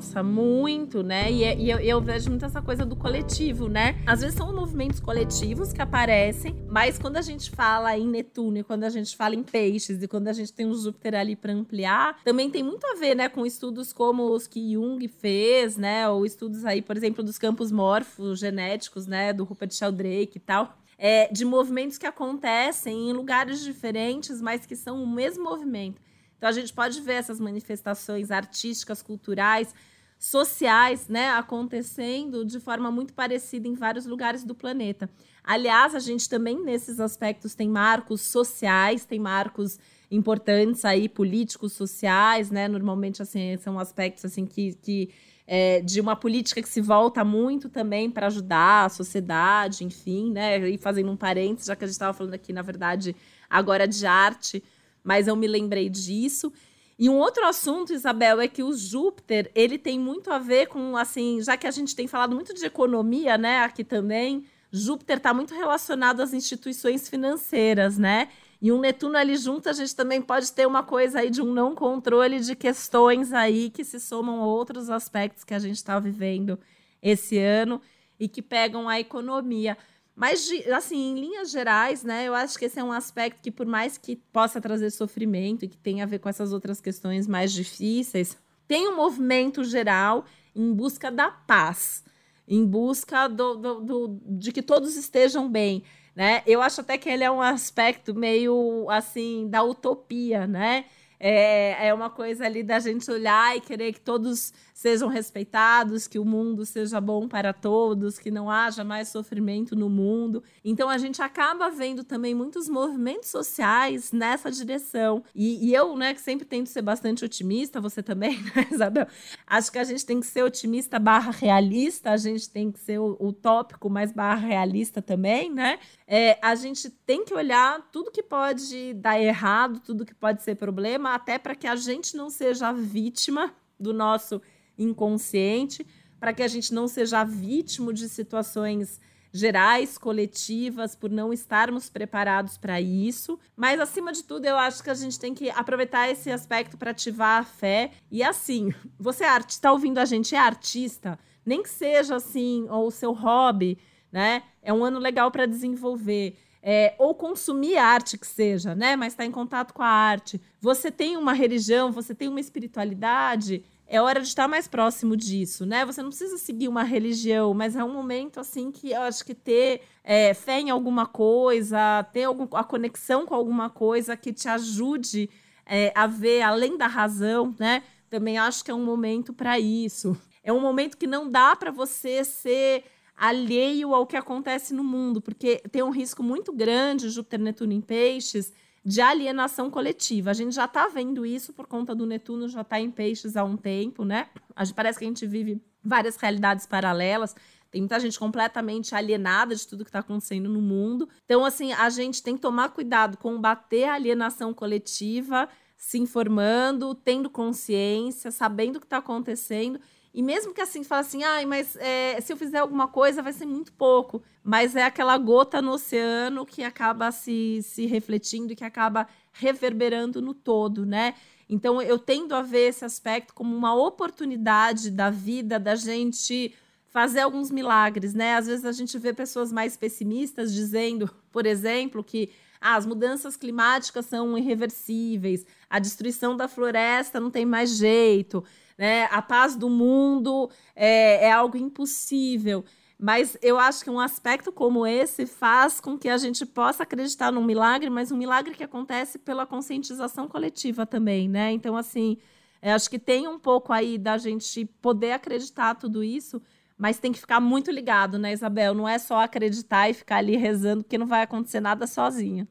Nossa, 0.00 0.22
muito, 0.22 1.02
né? 1.02 1.30
E, 1.30 1.44
é, 1.44 1.58
e 1.58 1.68
eu, 1.68 1.78
eu, 1.78 2.00
vejo 2.00 2.30
muito 2.30 2.42
essa 2.46 2.62
coisa 2.62 2.86
do 2.86 2.96
coletivo, 2.96 3.68
né? 3.68 4.02
Às 4.06 4.22
vezes 4.22 4.34
são 4.34 4.50
movimentos 4.50 4.98
coletivos 4.98 5.74
que 5.74 5.82
aparecem, 5.82 6.56
mas 6.70 6.98
quando 6.98 7.18
a 7.18 7.20
gente 7.20 7.50
fala 7.50 7.98
em 7.98 8.06
Netuno, 8.06 8.56
e 8.56 8.64
quando 8.64 8.84
a 8.84 8.88
gente 8.88 9.14
fala 9.14 9.34
em 9.34 9.42
peixes, 9.42 10.02
e 10.02 10.08
quando 10.08 10.28
a 10.28 10.32
gente 10.32 10.54
tem 10.54 10.64
um 10.64 10.72
Júpiter 10.72 11.14
ali 11.14 11.36
para 11.36 11.52
ampliar, 11.52 12.18
também 12.24 12.48
tem 12.48 12.62
muito 12.62 12.86
a 12.86 12.94
ver, 12.94 13.14
né, 13.14 13.28
com 13.28 13.44
estudos 13.44 13.92
como 13.92 14.32
os 14.32 14.46
que 14.46 14.72
Jung 14.72 15.06
fez, 15.06 15.76
né? 15.76 16.08
Ou 16.08 16.24
estudos 16.24 16.64
aí, 16.64 16.80
por 16.80 16.96
exemplo, 16.96 17.22
dos 17.22 17.36
campos 17.36 17.70
morfogenéticos, 17.70 19.06
né? 19.06 19.34
Do 19.34 19.44
Rupert 19.44 19.70
Sheldrake 19.70 20.32
e 20.36 20.40
tal. 20.40 20.78
É, 20.96 21.30
de 21.30 21.44
movimentos 21.44 21.98
que 21.98 22.06
acontecem 22.06 23.10
em 23.10 23.12
lugares 23.12 23.62
diferentes, 23.62 24.40
mas 24.40 24.64
que 24.64 24.74
são 24.74 25.02
o 25.02 25.06
mesmo 25.06 25.44
movimento. 25.44 26.00
Então 26.40 26.48
a 26.48 26.52
gente 26.52 26.72
pode 26.72 26.98
ver 27.02 27.16
essas 27.16 27.38
manifestações 27.38 28.30
artísticas, 28.30 29.02
culturais, 29.02 29.74
sociais, 30.20 31.08
né, 31.08 31.30
acontecendo 31.30 32.44
de 32.44 32.60
forma 32.60 32.90
muito 32.90 33.14
parecida 33.14 33.66
em 33.66 33.72
vários 33.72 34.04
lugares 34.04 34.44
do 34.44 34.54
planeta. 34.54 35.08
Aliás, 35.42 35.94
a 35.94 35.98
gente 35.98 36.28
também 36.28 36.62
nesses 36.62 37.00
aspectos 37.00 37.54
tem 37.54 37.70
marcos 37.70 38.20
sociais, 38.20 39.06
tem 39.06 39.18
marcos 39.18 39.78
importantes 40.10 40.84
aí 40.84 41.08
políticos, 41.08 41.72
sociais, 41.72 42.50
né? 42.50 42.68
Normalmente 42.68 43.22
assim 43.22 43.56
são 43.56 43.78
aspectos 43.78 44.26
assim 44.26 44.44
que, 44.44 44.74
que 44.74 45.08
é, 45.46 45.80
de 45.80 46.02
uma 46.02 46.14
política 46.14 46.60
que 46.60 46.68
se 46.68 46.82
volta 46.82 47.24
muito 47.24 47.70
também 47.70 48.10
para 48.10 48.26
ajudar 48.26 48.84
a 48.84 48.88
sociedade, 48.90 49.84
enfim, 49.84 50.30
né? 50.30 50.68
E 50.68 50.76
fazendo 50.76 51.10
um 51.10 51.16
parênteses, 51.16 51.68
já 51.68 51.74
que 51.74 51.84
a 51.84 51.86
gente 51.86 51.94
estava 51.94 52.12
falando 52.12 52.34
aqui, 52.34 52.52
na 52.52 52.60
verdade, 52.60 53.16
agora 53.48 53.88
de 53.88 54.04
arte, 54.04 54.62
mas 55.02 55.26
eu 55.26 55.34
me 55.34 55.46
lembrei 55.46 55.88
disso. 55.88 56.52
E 57.00 57.08
um 57.08 57.16
outro 57.16 57.46
assunto, 57.46 57.94
Isabel, 57.94 58.42
é 58.42 58.46
que 58.46 58.62
o 58.62 58.74
Júpiter, 58.74 59.50
ele 59.54 59.78
tem 59.78 59.98
muito 59.98 60.30
a 60.30 60.38
ver 60.38 60.66
com, 60.66 60.98
assim, 60.98 61.40
já 61.40 61.56
que 61.56 61.66
a 61.66 61.70
gente 61.70 61.96
tem 61.96 62.06
falado 62.06 62.34
muito 62.34 62.52
de 62.52 62.66
economia, 62.66 63.38
né, 63.38 63.60
aqui 63.60 63.82
também, 63.82 64.44
Júpiter 64.70 65.16
está 65.16 65.32
muito 65.32 65.54
relacionado 65.54 66.20
às 66.20 66.34
instituições 66.34 67.08
financeiras, 67.08 67.96
né? 67.96 68.28
E 68.60 68.70
um 68.70 68.78
Netuno 68.78 69.16
ali 69.16 69.34
junto, 69.38 69.70
a 69.70 69.72
gente 69.72 69.96
também 69.96 70.20
pode 70.20 70.52
ter 70.52 70.66
uma 70.66 70.82
coisa 70.82 71.20
aí 71.20 71.30
de 71.30 71.40
um 71.40 71.54
não 71.54 71.74
controle 71.74 72.38
de 72.38 72.54
questões 72.54 73.32
aí 73.32 73.70
que 73.70 73.82
se 73.82 73.98
somam 73.98 74.42
a 74.42 74.44
outros 74.44 74.90
aspectos 74.90 75.42
que 75.42 75.54
a 75.54 75.58
gente 75.58 75.76
está 75.76 75.98
vivendo 75.98 76.58
esse 77.00 77.38
ano 77.38 77.80
e 78.18 78.28
que 78.28 78.42
pegam 78.42 78.90
a 78.90 79.00
economia. 79.00 79.78
Mas, 80.20 80.50
assim, 80.76 81.12
em 81.12 81.14
linhas 81.18 81.50
gerais, 81.50 82.04
né, 82.04 82.28
eu 82.28 82.34
acho 82.34 82.58
que 82.58 82.66
esse 82.66 82.78
é 82.78 82.84
um 82.84 82.92
aspecto 82.92 83.40
que, 83.40 83.50
por 83.50 83.64
mais 83.64 83.96
que 83.96 84.16
possa 84.16 84.60
trazer 84.60 84.90
sofrimento 84.90 85.64
e 85.64 85.68
que 85.68 85.78
tenha 85.78 86.04
a 86.04 86.06
ver 86.06 86.18
com 86.18 86.28
essas 86.28 86.52
outras 86.52 86.78
questões 86.78 87.26
mais 87.26 87.50
difíceis, 87.52 88.36
tem 88.68 88.86
um 88.86 88.96
movimento 88.96 89.64
geral 89.64 90.26
em 90.54 90.74
busca 90.74 91.10
da 91.10 91.30
paz, 91.30 92.04
em 92.46 92.66
busca 92.66 93.28
do, 93.28 93.54
do, 93.54 93.80
do 93.80 94.20
de 94.26 94.52
que 94.52 94.60
todos 94.60 94.94
estejam 94.96 95.48
bem 95.48 95.82
né? 96.14 96.42
Eu 96.46 96.60
acho 96.60 96.80
até 96.80 96.98
que 96.98 97.08
ele 97.08 97.24
é 97.24 97.30
um 97.30 97.40
aspecto 97.40 98.14
meio 98.14 98.86
assim 98.90 99.48
da 99.48 99.62
utopia, 99.62 100.46
né? 100.46 100.84
É, 101.18 101.88
é 101.88 101.94
uma 101.94 102.08
coisa 102.10 102.46
ali 102.46 102.62
da 102.62 102.78
gente 102.78 103.10
olhar 103.10 103.56
e 103.56 103.60
querer 103.60 103.92
que 103.92 104.00
todos 104.00 104.52
sejam 104.80 105.10
respeitados, 105.10 106.06
que 106.06 106.18
o 106.18 106.24
mundo 106.24 106.64
seja 106.64 106.98
bom 107.02 107.28
para 107.28 107.52
todos, 107.52 108.18
que 108.18 108.30
não 108.30 108.50
haja 108.50 108.82
mais 108.82 109.08
sofrimento 109.08 109.76
no 109.76 109.90
mundo. 109.90 110.42
Então 110.64 110.88
a 110.88 110.96
gente 110.96 111.20
acaba 111.20 111.68
vendo 111.68 112.02
também 112.02 112.34
muitos 112.34 112.66
movimentos 112.66 113.28
sociais 113.28 114.10
nessa 114.10 114.50
direção. 114.50 115.22
E, 115.34 115.68
e 115.68 115.74
eu, 115.74 115.94
né, 115.98 116.14
que 116.14 116.20
sempre 116.22 116.46
tento 116.46 116.68
ser 116.68 116.80
bastante 116.80 117.22
otimista, 117.22 117.78
você 117.78 118.02
também, 118.02 118.40
né, 118.56 118.68
Isabel? 118.72 119.06
Acho 119.46 119.70
que 119.70 119.78
a 119.78 119.84
gente 119.84 120.06
tem 120.06 120.18
que 120.18 120.26
ser 120.26 120.44
otimista 120.44 120.98
barra 120.98 121.30
realista, 121.30 122.12
a 122.12 122.16
gente 122.16 122.48
tem 122.48 122.72
que 122.72 122.80
ser 122.80 122.98
utópico, 122.98 123.90
mas 123.90 124.12
barra 124.12 124.46
realista 124.46 125.02
também, 125.02 125.50
né? 125.52 125.78
É, 126.06 126.38
a 126.40 126.54
gente 126.54 126.88
tem 126.88 127.22
que 127.22 127.34
olhar 127.34 127.86
tudo 127.92 128.10
que 128.10 128.22
pode 128.22 128.94
dar 128.94 129.20
errado, 129.20 129.78
tudo 129.80 130.06
que 130.06 130.14
pode 130.14 130.42
ser 130.42 130.54
problema, 130.54 131.14
até 131.14 131.38
para 131.38 131.54
que 131.54 131.66
a 131.66 131.76
gente 131.76 132.16
não 132.16 132.30
seja 132.30 132.72
vítima 132.72 133.54
do 133.78 133.92
nosso 133.92 134.40
inconsciente, 134.80 135.86
para 136.18 136.32
que 136.32 136.42
a 136.42 136.48
gente 136.48 136.74
não 136.74 136.88
seja 136.88 137.22
vítima 137.22 137.92
de 137.92 138.08
situações 138.08 139.00
gerais, 139.32 139.96
coletivas, 139.96 140.94
por 140.94 141.10
não 141.10 141.32
estarmos 141.32 141.88
preparados 141.88 142.58
para 142.58 142.80
isso. 142.80 143.38
Mas, 143.56 143.80
acima 143.80 144.12
de 144.12 144.24
tudo, 144.24 144.44
eu 144.44 144.56
acho 144.56 144.82
que 144.82 144.90
a 144.90 144.94
gente 144.94 145.18
tem 145.18 145.34
que 145.34 145.50
aproveitar 145.50 146.10
esse 146.10 146.30
aspecto 146.30 146.76
para 146.76 146.90
ativar 146.90 147.40
a 147.40 147.44
fé. 147.44 147.92
E 148.10 148.22
assim, 148.22 148.74
você 148.98 149.24
é 149.24 149.38
está 149.38 149.72
ouvindo 149.72 149.98
a 149.98 150.04
gente, 150.04 150.34
é 150.34 150.38
artista, 150.38 151.18
nem 151.46 151.62
que 151.62 151.70
seja 151.70 152.16
assim, 152.16 152.66
ou 152.68 152.88
o 152.88 152.90
seu 152.90 153.12
hobby, 153.12 153.78
né? 154.10 154.42
É 154.62 154.72
um 154.72 154.84
ano 154.84 154.98
legal 154.98 155.30
para 155.30 155.46
desenvolver. 155.46 156.36
É, 156.62 156.94
ou 156.98 157.14
consumir 157.14 157.78
arte 157.78 158.18
que 158.18 158.26
seja, 158.26 158.74
né? 158.74 158.94
Mas 158.94 159.14
está 159.14 159.24
em 159.24 159.30
contato 159.30 159.72
com 159.72 159.82
a 159.82 159.88
arte. 159.88 160.38
Você 160.60 160.90
tem 160.90 161.16
uma 161.16 161.32
religião, 161.32 161.90
você 161.90 162.14
tem 162.14 162.28
uma 162.28 162.40
espiritualidade, 162.40 163.64
é 163.90 164.00
hora 164.00 164.20
de 164.20 164.28
estar 164.28 164.46
mais 164.46 164.68
próximo 164.68 165.16
disso, 165.16 165.66
né? 165.66 165.84
Você 165.84 166.00
não 166.00 166.10
precisa 166.10 166.38
seguir 166.38 166.68
uma 166.68 166.84
religião, 166.84 167.52
mas 167.52 167.74
é 167.74 167.82
um 167.82 167.92
momento 167.92 168.38
assim 168.38 168.70
que 168.70 168.92
eu 168.92 169.02
acho 169.02 169.24
que 169.24 169.34
ter 169.34 169.82
é, 170.04 170.32
fé 170.32 170.60
em 170.60 170.70
alguma 170.70 171.06
coisa, 171.06 172.04
ter 172.12 172.22
algum, 172.22 172.46
a 172.56 172.62
conexão 172.62 173.26
com 173.26 173.34
alguma 173.34 173.68
coisa 173.68 174.16
que 174.16 174.32
te 174.32 174.48
ajude 174.48 175.28
é, 175.66 175.92
a 175.92 176.06
ver 176.06 176.42
além 176.42 176.78
da 176.78 176.86
razão, 176.86 177.52
né? 177.58 177.82
Também 178.08 178.38
acho 178.38 178.64
que 178.64 178.70
é 178.70 178.74
um 178.74 178.84
momento 178.84 179.32
para 179.32 179.58
isso. 179.58 180.16
É 180.44 180.52
um 180.52 180.60
momento 180.60 180.96
que 180.96 181.08
não 181.08 181.28
dá 181.28 181.56
para 181.56 181.72
você 181.72 182.22
ser 182.22 182.84
alheio 183.16 183.92
ao 183.92 184.06
que 184.06 184.16
acontece 184.16 184.72
no 184.72 184.84
mundo, 184.84 185.20
porque 185.20 185.62
tem 185.70 185.82
um 185.82 185.90
risco 185.90 186.22
muito 186.22 186.52
grande, 186.52 187.10
Júpiter, 187.10 187.40
Netuno 187.40 187.72
em 187.72 187.80
Peixes, 187.80 188.52
de 188.84 189.00
alienação 189.00 189.70
coletiva. 189.70 190.30
A 190.30 190.34
gente 190.34 190.54
já 190.54 190.64
está 190.64 190.88
vendo 190.88 191.26
isso 191.26 191.52
por 191.52 191.66
conta 191.66 191.94
do 191.94 192.06
Netuno, 192.06 192.48
já 192.48 192.62
está 192.62 192.80
em 192.80 192.90
peixes 192.90 193.36
há 193.36 193.44
um 193.44 193.56
tempo, 193.56 194.04
né? 194.04 194.28
Parece 194.74 194.98
que 194.98 195.04
a 195.04 195.08
gente 195.08 195.26
vive 195.26 195.62
várias 195.82 196.16
realidades 196.16 196.66
paralelas. 196.66 197.34
Tem 197.70 197.80
muita 197.80 198.00
gente 198.00 198.18
completamente 198.18 198.94
alienada 198.94 199.54
de 199.54 199.66
tudo 199.66 199.84
que 199.84 199.90
está 199.90 200.00
acontecendo 200.00 200.48
no 200.48 200.60
mundo. 200.60 201.08
Então, 201.24 201.44
assim, 201.44 201.72
a 201.72 201.88
gente 201.88 202.22
tem 202.22 202.34
que 202.34 202.40
tomar 202.40 202.70
cuidado, 202.70 203.16
combater 203.16 203.84
a 203.84 203.94
alienação 203.94 204.52
coletiva, 204.52 205.48
se 205.76 205.98
informando, 205.98 206.94
tendo 206.94 207.30
consciência, 207.30 208.30
sabendo 208.30 208.76
o 208.76 208.80
que 208.80 208.86
está 208.86 208.96
acontecendo 208.96 209.80
e 210.12 210.22
mesmo 210.22 210.52
que 210.52 210.60
assim, 210.60 210.82
fala 210.82 211.02
assim, 211.02 211.22
ai, 211.22 211.46
mas 211.46 211.76
é, 211.76 212.20
se 212.20 212.32
eu 212.32 212.36
fizer 212.36 212.58
alguma 212.58 212.88
coisa 212.88 213.22
vai 213.22 213.32
ser 213.32 213.46
muito 213.46 213.72
pouco. 213.72 214.22
Mas 214.42 214.74
é 214.74 214.82
aquela 214.82 215.16
gota 215.18 215.62
no 215.62 215.72
oceano 215.72 216.44
que 216.44 216.62
acaba 216.62 217.12
se, 217.12 217.60
se 217.62 217.86
refletindo 217.86 218.52
e 218.52 218.56
que 218.56 218.64
acaba 218.64 219.06
reverberando 219.32 220.20
no 220.20 220.34
todo, 220.34 220.84
né? 220.84 221.14
Então 221.48 221.80
eu 221.80 221.98
tendo 221.98 222.34
a 222.34 222.42
ver 222.42 222.68
esse 222.68 222.84
aspecto 222.84 223.34
como 223.34 223.54
uma 223.54 223.74
oportunidade 223.74 224.90
da 224.90 225.10
vida 225.10 225.58
da 225.58 225.74
gente 225.74 226.54
fazer 226.86 227.20
alguns 227.20 227.50
milagres, 227.50 228.14
né? 228.14 228.34
Às 228.34 228.46
vezes 228.46 228.64
a 228.64 228.72
gente 228.72 228.98
vê 228.98 229.12
pessoas 229.12 229.52
mais 229.52 229.76
pessimistas 229.76 230.52
dizendo, 230.52 231.08
por 231.30 231.46
exemplo, 231.46 232.02
que 232.02 232.30
ah, 232.60 232.76
as 232.76 232.84
mudanças 232.84 233.36
climáticas 233.36 234.06
são 234.06 234.36
irreversíveis, 234.36 235.46
a 235.68 235.78
destruição 235.78 236.36
da 236.36 236.46
floresta 236.46 237.18
não 237.18 237.30
tem 237.30 237.46
mais 237.46 237.76
jeito 237.76 238.44
né? 238.80 239.04
A 239.10 239.20
paz 239.20 239.54
do 239.54 239.68
mundo 239.68 240.50
é, 240.74 241.26
é 241.26 241.30
algo 241.30 241.58
impossível. 241.58 242.64
Mas 242.98 243.36
eu 243.42 243.58
acho 243.58 243.84
que 243.84 243.90
um 243.90 244.00
aspecto 244.00 244.50
como 244.50 244.86
esse 244.86 245.26
faz 245.26 245.82
com 245.82 245.98
que 245.98 246.08
a 246.08 246.16
gente 246.16 246.46
possa 246.46 246.84
acreditar 246.84 247.30
num 247.30 247.44
milagre, 247.44 247.90
mas 247.90 248.10
um 248.10 248.16
milagre 248.16 248.54
que 248.54 248.64
acontece 248.64 249.18
pela 249.18 249.44
conscientização 249.44 250.26
coletiva 250.26 250.86
também, 250.86 251.28
né? 251.28 251.52
Então, 251.52 251.76
assim, 251.76 252.16
acho 252.62 252.88
que 252.88 252.98
tem 252.98 253.28
um 253.28 253.38
pouco 253.38 253.70
aí 253.70 253.98
da 253.98 254.16
gente 254.16 254.64
poder 254.80 255.12
acreditar 255.12 255.74
tudo 255.74 256.02
isso, 256.02 256.40
mas 256.80 256.98
tem 256.98 257.12
que 257.12 257.20
ficar 257.20 257.40
muito 257.40 257.70
ligado, 257.70 258.18
né, 258.18 258.32
Isabel? 258.32 258.72
Não 258.72 258.88
é 258.88 258.98
só 258.98 259.20
acreditar 259.20 259.90
e 259.90 259.94
ficar 259.94 260.16
ali 260.16 260.34
rezando, 260.34 260.82
porque 260.82 260.96
não 260.96 261.06
vai 261.06 261.20
acontecer 261.20 261.60
nada 261.60 261.86
sozinho. 261.86 262.48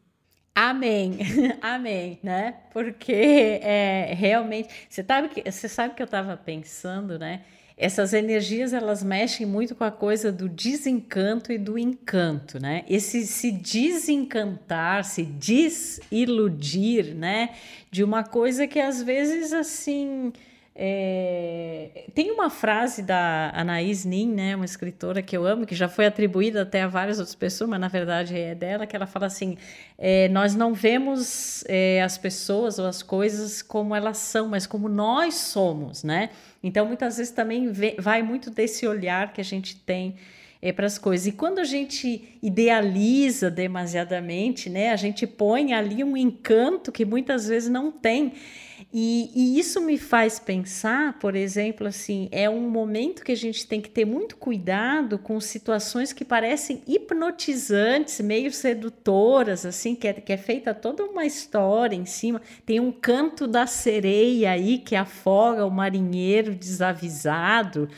Amém, 0.53 1.17
amém, 1.59 2.19
né? 2.21 2.57
Porque 2.71 3.11
é, 3.11 4.13
realmente, 4.15 4.69
você 4.87 5.03
sabe 5.03 5.29
que 5.29 5.51
você 5.51 5.67
sabe 5.67 5.95
que 5.95 6.01
eu 6.03 6.05
estava 6.05 6.37
pensando, 6.37 7.17
né? 7.17 7.41
Essas 7.75 8.13
energias 8.13 8.71
elas 8.71 9.01
mexem 9.01 9.47
muito 9.47 9.73
com 9.73 9.83
a 9.83 9.91
coisa 9.91 10.31
do 10.31 10.47
desencanto 10.47 11.51
e 11.51 11.57
do 11.57 11.75
encanto, 11.75 12.59
né? 12.59 12.83
Esse 12.87 13.25
se 13.25 13.51
desencantar, 13.51 15.05
se 15.05 15.23
desiludir, 15.23 17.15
né? 17.15 17.55
De 17.89 18.03
uma 18.03 18.23
coisa 18.23 18.67
que 18.67 18.79
às 18.79 19.01
vezes 19.01 19.53
assim 19.53 20.33
é, 20.81 22.05
tem 22.15 22.31
uma 22.31 22.49
frase 22.49 23.01
da 23.01 23.51
Anaís 23.53 24.05
Nin, 24.05 24.33
né, 24.33 24.55
uma 24.55 24.63
escritora 24.63 25.21
que 25.21 25.35
eu 25.35 25.45
amo, 25.45 25.65
que 25.65 25.75
já 25.75 25.89
foi 25.89 26.05
atribuída 26.05 26.61
até 26.61 26.83
a 26.83 26.87
várias 26.87 27.19
outras 27.19 27.35
pessoas, 27.35 27.69
mas 27.69 27.81
na 27.81 27.89
verdade 27.89 28.39
é 28.39 28.55
dela, 28.55 28.87
que 28.87 28.95
ela 28.95 29.05
fala 29.05 29.25
assim: 29.25 29.57
é, 29.97 30.29
nós 30.29 30.55
não 30.55 30.73
vemos 30.73 31.65
é, 31.67 32.01
as 32.01 32.17
pessoas 32.17 32.79
ou 32.79 32.85
as 32.85 33.03
coisas 33.03 33.61
como 33.61 33.93
elas 33.93 34.19
são, 34.19 34.47
mas 34.47 34.65
como 34.65 34.87
nós 34.87 35.33
somos, 35.33 36.01
né? 36.01 36.29
Então 36.63 36.85
muitas 36.85 37.17
vezes 37.17 37.33
também 37.33 37.69
vai 37.97 38.23
muito 38.23 38.49
desse 38.49 38.87
olhar 38.87 39.33
que 39.33 39.41
a 39.41 39.43
gente 39.43 39.75
tem 39.75 40.15
é, 40.61 40.71
para 40.73 40.85
as 40.85 40.97
coisas. 40.97 41.27
E 41.27 41.31
quando 41.31 41.59
a 41.59 41.63
gente 41.63 42.37
idealiza 42.41 43.49
demasiadamente, 43.49 44.69
né, 44.69 44.91
a 44.91 44.95
gente 44.95 45.25
põe 45.25 45.73
ali 45.73 46.03
um 46.03 46.17
encanto 46.17 46.91
que 46.91 47.05
muitas 47.05 47.47
vezes 47.47 47.69
não 47.69 47.91
tem. 47.91 48.33
E, 48.91 49.29
e, 49.35 49.59
isso 49.59 49.81
me 49.81 49.97
faz 49.97 50.39
pensar, 50.39 51.19
por 51.19 51.35
exemplo, 51.35 51.85
assim, 51.85 52.27
é 52.31 52.49
um 52.49 52.69
momento 52.69 53.23
que 53.23 53.31
a 53.31 53.37
gente 53.37 53.67
tem 53.67 53.79
que 53.79 53.89
ter 53.89 54.03
muito 54.03 54.35
cuidado 54.35 55.19
com 55.19 55.39
situações 55.39 56.11
que 56.11 56.25
parecem 56.25 56.81
hipnotizantes, 56.87 58.19
meio 58.21 58.51
sedutoras, 58.51 59.65
assim, 59.65 59.93
que 59.93 60.07
é, 60.07 60.13
que 60.13 60.33
é 60.33 60.37
feita 60.37 60.73
toda 60.73 61.03
uma 61.03 61.25
história 61.25 61.95
em 61.95 62.05
cima. 62.05 62.41
Tem 62.65 62.79
um 62.79 62.91
canto 62.91 63.45
da 63.45 63.67
sereia 63.67 64.51
aí 64.51 64.79
que 64.79 64.95
afoga 64.95 65.65
o 65.65 65.71
marinheiro 65.71 66.55
desavisado. 66.55 67.89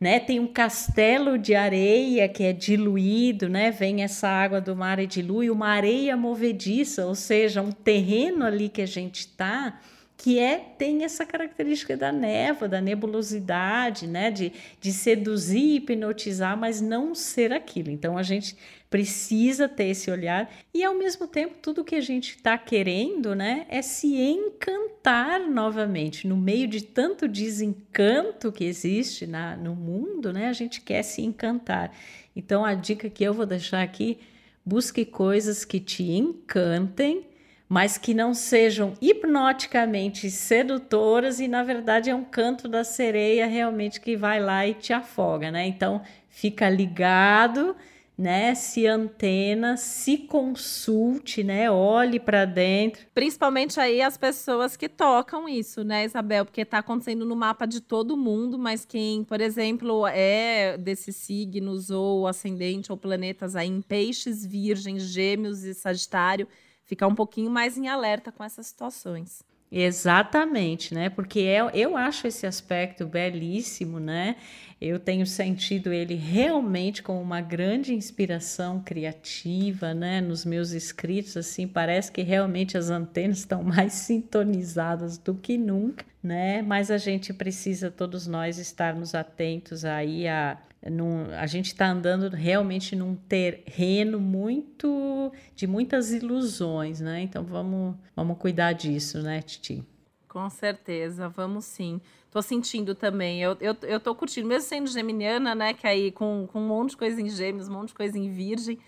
Né? 0.00 0.18
Tem 0.18 0.40
um 0.40 0.46
castelo 0.46 1.36
de 1.36 1.54
areia 1.54 2.26
que 2.26 2.42
é 2.42 2.54
diluído, 2.54 3.50
né? 3.50 3.70
Vem 3.70 4.02
essa 4.02 4.28
água 4.28 4.58
do 4.58 4.74
mar 4.74 4.98
e 4.98 5.06
dilui 5.06 5.50
uma 5.50 5.68
areia 5.68 6.16
movediça, 6.16 7.04
ou 7.04 7.14
seja, 7.14 7.60
um 7.60 7.70
terreno 7.70 8.46
ali 8.46 8.70
que 8.70 8.80
a 8.80 8.86
gente 8.86 9.20
está 9.20 9.78
que 10.20 10.38
é 10.38 10.58
tem 10.58 11.02
essa 11.02 11.24
característica 11.24 11.96
da 11.96 12.12
névoa, 12.12 12.68
da 12.68 12.78
nebulosidade, 12.78 14.06
né, 14.06 14.30
de, 14.30 14.52
de 14.78 14.92
seduzir, 14.92 15.76
hipnotizar, 15.76 16.58
mas 16.58 16.78
não 16.78 17.14
ser 17.14 17.54
aquilo. 17.54 17.90
Então 17.90 18.18
a 18.18 18.22
gente 18.22 18.54
precisa 18.90 19.66
ter 19.66 19.86
esse 19.86 20.10
olhar 20.10 20.52
e 20.74 20.84
ao 20.84 20.94
mesmo 20.94 21.26
tempo 21.26 21.54
tudo 21.62 21.82
que 21.82 21.94
a 21.94 22.02
gente 22.02 22.36
está 22.36 22.58
querendo, 22.58 23.34
né, 23.34 23.64
é 23.70 23.80
se 23.80 24.14
encantar 24.14 25.40
novamente 25.48 26.28
no 26.28 26.36
meio 26.36 26.68
de 26.68 26.82
tanto 26.82 27.26
desencanto 27.26 28.52
que 28.52 28.64
existe 28.64 29.26
na, 29.26 29.56
no 29.56 29.74
mundo, 29.74 30.34
né, 30.34 30.48
a 30.48 30.52
gente 30.52 30.82
quer 30.82 31.02
se 31.02 31.22
encantar. 31.22 31.96
Então 32.36 32.62
a 32.62 32.74
dica 32.74 33.08
que 33.08 33.24
eu 33.24 33.32
vou 33.32 33.46
deixar 33.46 33.80
aqui, 33.80 34.18
busque 34.66 35.06
coisas 35.06 35.64
que 35.64 35.80
te 35.80 36.02
encantem 36.02 37.29
mas 37.70 37.96
que 37.96 38.12
não 38.12 38.34
sejam 38.34 38.94
hipnoticamente 39.00 40.28
sedutoras 40.28 41.38
e 41.38 41.46
na 41.46 41.62
verdade 41.62 42.10
é 42.10 42.14
um 42.14 42.24
canto 42.24 42.66
da 42.66 42.82
sereia 42.82 43.46
realmente 43.46 44.00
que 44.00 44.16
vai 44.16 44.42
lá 44.42 44.66
e 44.66 44.74
te 44.74 44.92
afoga, 44.92 45.52
né? 45.52 45.68
Então 45.68 46.02
fica 46.28 46.68
ligado, 46.68 47.76
né? 48.18 48.56
Se 48.56 48.88
antena, 48.88 49.76
se 49.76 50.18
consulte, 50.18 51.44
né? 51.44 51.70
Olhe 51.70 52.18
para 52.18 52.44
dentro. 52.44 53.06
Principalmente 53.14 53.78
aí 53.78 54.02
as 54.02 54.18
pessoas 54.18 54.76
que 54.76 54.88
tocam 54.88 55.48
isso, 55.48 55.84
né, 55.84 56.04
Isabel? 56.04 56.44
Porque 56.44 56.62
está 56.62 56.78
acontecendo 56.78 57.24
no 57.24 57.36
mapa 57.36 57.66
de 57.66 57.80
todo 57.80 58.16
mundo, 58.16 58.58
mas 58.58 58.84
quem, 58.84 59.22
por 59.22 59.40
exemplo, 59.40 60.08
é 60.08 60.76
desses 60.76 61.14
signos 61.14 61.88
ou 61.88 62.26
ascendente 62.26 62.90
ou 62.90 62.98
planetas 62.98 63.54
aí 63.54 63.68
em 63.68 63.80
peixes, 63.80 64.44
virgens, 64.44 65.04
gêmeos 65.04 65.62
e 65.62 65.72
sagitário 65.72 66.48
ficar 66.90 67.06
um 67.06 67.14
pouquinho 67.14 67.48
mais 67.48 67.78
em 67.78 67.86
alerta 67.86 68.32
com 68.32 68.42
essas 68.42 68.66
situações. 68.66 69.44
Exatamente, 69.70 70.92
né? 70.92 71.08
Porque 71.08 71.38
eu, 71.38 71.70
eu 71.70 71.96
acho 71.96 72.26
esse 72.26 72.44
aspecto 72.44 73.06
belíssimo, 73.06 74.00
né? 74.00 74.34
Eu 74.80 74.98
tenho 74.98 75.24
sentido 75.24 75.92
ele 75.92 76.16
realmente 76.16 77.00
como 77.00 77.20
uma 77.20 77.40
grande 77.40 77.94
inspiração 77.94 78.80
criativa, 78.80 79.94
né? 79.94 80.20
Nos 80.20 80.44
meus 80.44 80.72
escritos, 80.72 81.36
assim, 81.36 81.68
parece 81.68 82.10
que 82.10 82.22
realmente 82.22 82.76
as 82.76 82.90
antenas 82.90 83.38
estão 83.38 83.62
mais 83.62 83.92
sintonizadas 83.92 85.16
do 85.16 85.36
que 85.36 85.56
nunca, 85.56 86.04
né? 86.20 86.60
Mas 86.60 86.90
a 86.90 86.98
gente 86.98 87.32
precisa, 87.32 87.88
todos 87.88 88.26
nós, 88.26 88.58
estarmos 88.58 89.14
atentos 89.14 89.84
aí 89.84 90.26
a 90.26 90.58
num, 90.88 91.24
a 91.34 91.46
gente 91.46 91.66
está 91.66 91.88
andando 91.90 92.30
realmente 92.30 92.96
num 92.96 93.14
terreno 93.14 94.18
muito 94.18 95.32
de 95.54 95.66
muitas 95.66 96.10
ilusões, 96.10 97.00
né? 97.00 97.20
Então 97.22 97.44
vamos, 97.44 97.96
vamos 98.16 98.38
cuidar 98.38 98.72
disso, 98.72 99.20
né, 99.20 99.42
Titi? 99.42 99.84
Com 100.28 100.48
certeza, 100.48 101.28
vamos 101.28 101.64
sim. 101.64 102.00
Tô 102.30 102.40
sentindo 102.40 102.94
também. 102.94 103.42
Eu, 103.42 103.56
eu, 103.60 103.76
eu 103.82 103.98
tô 103.98 104.14
curtindo, 104.14 104.46
mesmo 104.46 104.68
sendo 104.68 104.88
geminiana, 104.88 105.54
né? 105.54 105.74
Que 105.74 105.86
aí 105.86 106.12
com, 106.12 106.48
com 106.50 106.60
um 106.60 106.68
monte 106.68 106.90
de 106.90 106.96
coisa 106.96 107.20
em 107.20 107.28
gêmeos, 107.28 107.68
um 107.68 107.72
monte 107.72 107.88
de 107.88 107.94
coisa 107.94 108.16
em 108.16 108.30
virgem 108.32 108.78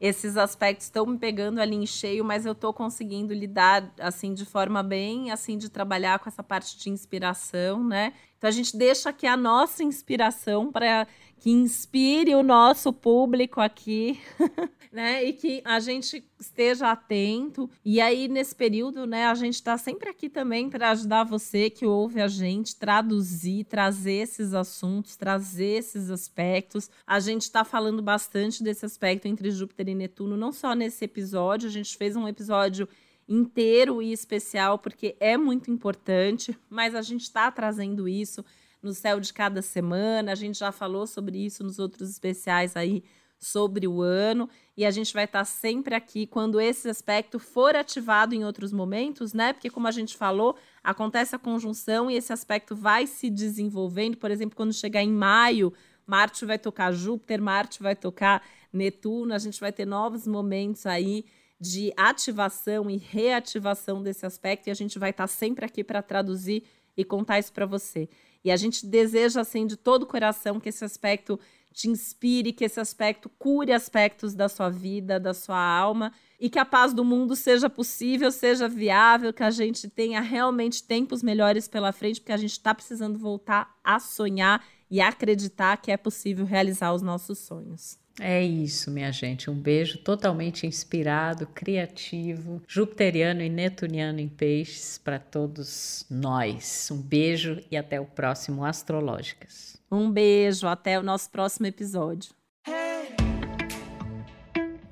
esses 0.00 0.36
aspectos 0.36 0.86
estão 0.86 1.06
me 1.06 1.18
pegando 1.18 1.60
ali 1.60 1.76
em 1.76 1.86
cheio, 1.86 2.24
mas 2.24 2.44
eu 2.44 2.52
estou 2.52 2.72
conseguindo 2.72 3.32
lidar 3.32 3.92
assim 3.98 4.34
de 4.34 4.44
forma 4.44 4.82
bem, 4.82 5.30
assim 5.30 5.56
de 5.56 5.70
trabalhar 5.70 6.18
com 6.18 6.28
essa 6.28 6.42
parte 6.42 6.76
de 6.76 6.90
inspiração, 6.90 7.82
né? 7.82 8.12
Então 8.44 8.50
a 8.50 8.52
gente 8.52 8.76
deixa 8.76 9.08
aqui 9.08 9.26
a 9.26 9.38
nossa 9.38 9.82
inspiração 9.82 10.70
para 10.70 11.06
que 11.40 11.48
inspire 11.50 12.34
o 12.34 12.42
nosso 12.42 12.92
público 12.92 13.58
aqui, 13.58 14.20
né? 14.92 15.24
E 15.24 15.32
que 15.32 15.62
a 15.64 15.80
gente 15.80 16.22
esteja 16.38 16.90
atento. 16.90 17.70
E 17.82 18.02
aí, 18.02 18.28
nesse 18.28 18.54
período, 18.54 19.06
né, 19.06 19.24
a 19.28 19.34
gente 19.34 19.54
está 19.54 19.78
sempre 19.78 20.10
aqui 20.10 20.28
também 20.28 20.68
para 20.68 20.90
ajudar 20.90 21.24
você 21.24 21.70
que 21.70 21.86
ouve 21.86 22.20
a 22.20 22.28
gente, 22.28 22.76
traduzir, 22.76 23.64
trazer 23.64 24.20
esses 24.24 24.52
assuntos, 24.52 25.16
trazer 25.16 25.78
esses 25.78 26.10
aspectos. 26.10 26.90
A 27.06 27.20
gente 27.20 27.44
está 27.44 27.64
falando 27.64 28.02
bastante 28.02 28.62
desse 28.62 28.84
aspecto 28.84 29.26
entre 29.26 29.50
Júpiter 29.50 29.88
e 29.88 29.94
Netuno, 29.94 30.36
não 30.36 30.52
só 30.52 30.74
nesse 30.74 31.02
episódio, 31.06 31.66
a 31.66 31.72
gente 31.72 31.96
fez 31.96 32.14
um 32.14 32.28
episódio 32.28 32.86
inteiro 33.28 34.02
e 34.02 34.12
especial 34.12 34.78
porque 34.78 35.16
é 35.18 35.36
muito 35.36 35.70
importante, 35.70 36.56
mas 36.68 36.94
a 36.94 37.02
gente 37.02 37.22
está 37.22 37.50
trazendo 37.50 38.08
isso 38.08 38.44
no 38.82 38.92
céu 38.92 39.18
de 39.18 39.32
cada 39.32 39.62
semana. 39.62 40.32
A 40.32 40.34
gente 40.34 40.58
já 40.58 40.70
falou 40.70 41.06
sobre 41.06 41.38
isso 41.38 41.64
nos 41.64 41.78
outros 41.78 42.10
especiais 42.10 42.76
aí 42.76 43.02
sobre 43.38 43.86
o 43.86 44.00
ano 44.00 44.48
e 44.76 44.84
a 44.84 44.90
gente 44.90 45.12
vai 45.12 45.24
estar 45.24 45.44
sempre 45.44 45.94
aqui 45.94 46.26
quando 46.26 46.60
esse 46.60 46.88
aspecto 46.88 47.38
for 47.38 47.76
ativado 47.76 48.34
em 48.34 48.44
outros 48.44 48.72
momentos, 48.72 49.32
né? 49.34 49.52
Porque 49.52 49.68
como 49.68 49.86
a 49.86 49.90
gente 49.90 50.16
falou, 50.16 50.56
acontece 50.82 51.36
a 51.36 51.38
conjunção 51.38 52.10
e 52.10 52.16
esse 52.16 52.32
aspecto 52.32 52.74
vai 52.74 53.06
se 53.06 53.28
desenvolvendo. 53.28 54.16
Por 54.16 54.30
exemplo, 54.30 54.56
quando 54.56 54.72
chegar 54.72 55.02
em 55.02 55.12
maio, 55.12 55.72
Marte 56.06 56.44
vai 56.44 56.58
tocar 56.58 56.92
Júpiter, 56.92 57.40
Marte 57.40 57.82
vai 57.82 57.94
tocar 57.94 58.42
Netuno, 58.72 59.34
a 59.34 59.38
gente 59.38 59.60
vai 59.60 59.72
ter 59.72 59.86
novos 59.86 60.26
momentos 60.26 60.86
aí 60.86 61.24
de 61.60 61.92
ativação 61.96 62.90
e 62.90 62.96
reativação 62.96 64.02
desse 64.02 64.26
aspecto 64.26 64.66
e 64.66 64.70
a 64.70 64.74
gente 64.74 64.98
vai 64.98 65.10
estar 65.10 65.26
sempre 65.26 65.64
aqui 65.64 65.82
para 65.82 66.02
traduzir 66.02 66.64
e 66.96 67.04
contar 67.04 67.38
isso 67.38 67.52
para 67.52 67.66
você. 67.66 68.08
E 68.44 68.50
a 68.50 68.56
gente 68.56 68.86
deseja, 68.86 69.40
assim, 69.40 69.66
de 69.66 69.76
todo 69.76 70.02
o 70.02 70.06
coração 70.06 70.60
que 70.60 70.68
esse 70.68 70.84
aspecto 70.84 71.40
te 71.72 71.88
inspire, 71.88 72.52
que 72.52 72.64
esse 72.64 72.78
aspecto 72.78 73.28
cure 73.28 73.72
aspectos 73.72 74.32
da 74.34 74.48
sua 74.48 74.70
vida, 74.70 75.18
da 75.18 75.34
sua 75.34 75.58
alma 75.58 76.12
e 76.38 76.48
que 76.48 76.58
a 76.58 76.64
paz 76.64 76.92
do 76.94 77.04
mundo 77.04 77.34
seja 77.34 77.68
possível, 77.68 78.30
seja 78.30 78.68
viável, 78.68 79.32
que 79.32 79.42
a 79.42 79.50
gente 79.50 79.88
tenha 79.88 80.20
realmente 80.20 80.84
tempos 80.84 81.22
melhores 81.22 81.66
pela 81.66 81.90
frente, 81.90 82.20
porque 82.20 82.32
a 82.32 82.36
gente 82.36 82.52
está 82.52 82.72
precisando 82.72 83.18
voltar 83.18 83.76
a 83.82 83.98
sonhar 83.98 84.64
e 84.88 85.00
acreditar 85.00 85.76
que 85.78 85.90
é 85.90 85.96
possível 85.96 86.44
realizar 86.44 86.92
os 86.92 87.02
nossos 87.02 87.38
sonhos. 87.38 87.98
É 88.20 88.42
isso, 88.42 88.90
minha 88.92 89.10
gente. 89.10 89.50
Um 89.50 89.54
beijo 89.54 89.98
totalmente 89.98 90.66
inspirado, 90.66 91.48
criativo, 91.48 92.62
jupiteriano 92.68 93.42
e 93.42 93.48
netuniano 93.48 94.20
em 94.20 94.28
peixes 94.28 94.98
para 94.98 95.18
todos 95.18 96.06
nós. 96.08 96.88
Um 96.92 97.02
beijo 97.02 97.60
e 97.70 97.76
até 97.76 98.00
o 98.00 98.04
próximo 98.04 98.64
Astrológicas. 98.64 99.76
Um 99.90 100.10
beijo, 100.10 100.66
até 100.66 100.98
o 100.98 101.02
nosso 101.02 101.28
próximo 101.30 101.66
episódio. 101.66 102.32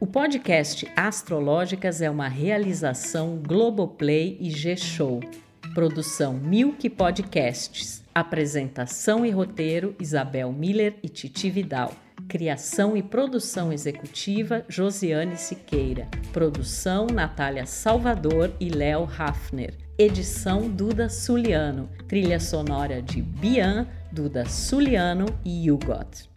O 0.01 0.07
podcast 0.07 0.91
Astrológicas 0.97 2.03
é 2.03 2.11
uma 2.11 2.27
realização 2.27 3.37
Globoplay 3.37 4.37
e 4.41 4.51
G-Show. 4.51 5.21
Produção 5.75 6.35
Milk 6.35 6.91
Podcasts. 6.91 8.03
Apresentação 8.13 9.25
e 9.25 9.31
roteiro 9.31 9.95
Isabel 10.01 10.53
Miller 10.53 10.97
e 11.05 11.09
Titi 11.09 11.49
Vidal. 11.49 11.95
Criação 12.33 12.97
e 12.97 13.03
produção 13.03 13.71
executiva 13.71 14.65
Josiane 14.67 15.37
Siqueira. 15.37 16.09
Produção 16.33 17.07
Natália 17.07 17.67
Salvador 17.67 18.51
e 18.59 18.71
Léo 18.71 19.07
Hafner. 19.19 19.75
Edição 19.99 20.67
Duda 20.67 21.11
Suliano. 21.11 21.91
Trilha 22.09 22.41
sonora 22.41 23.03
de 23.03 23.21
Bian, 23.21 23.87
Duda 24.11 24.47
Suliano 24.47 25.27
e 25.45 25.71
Hugot. 25.71 26.31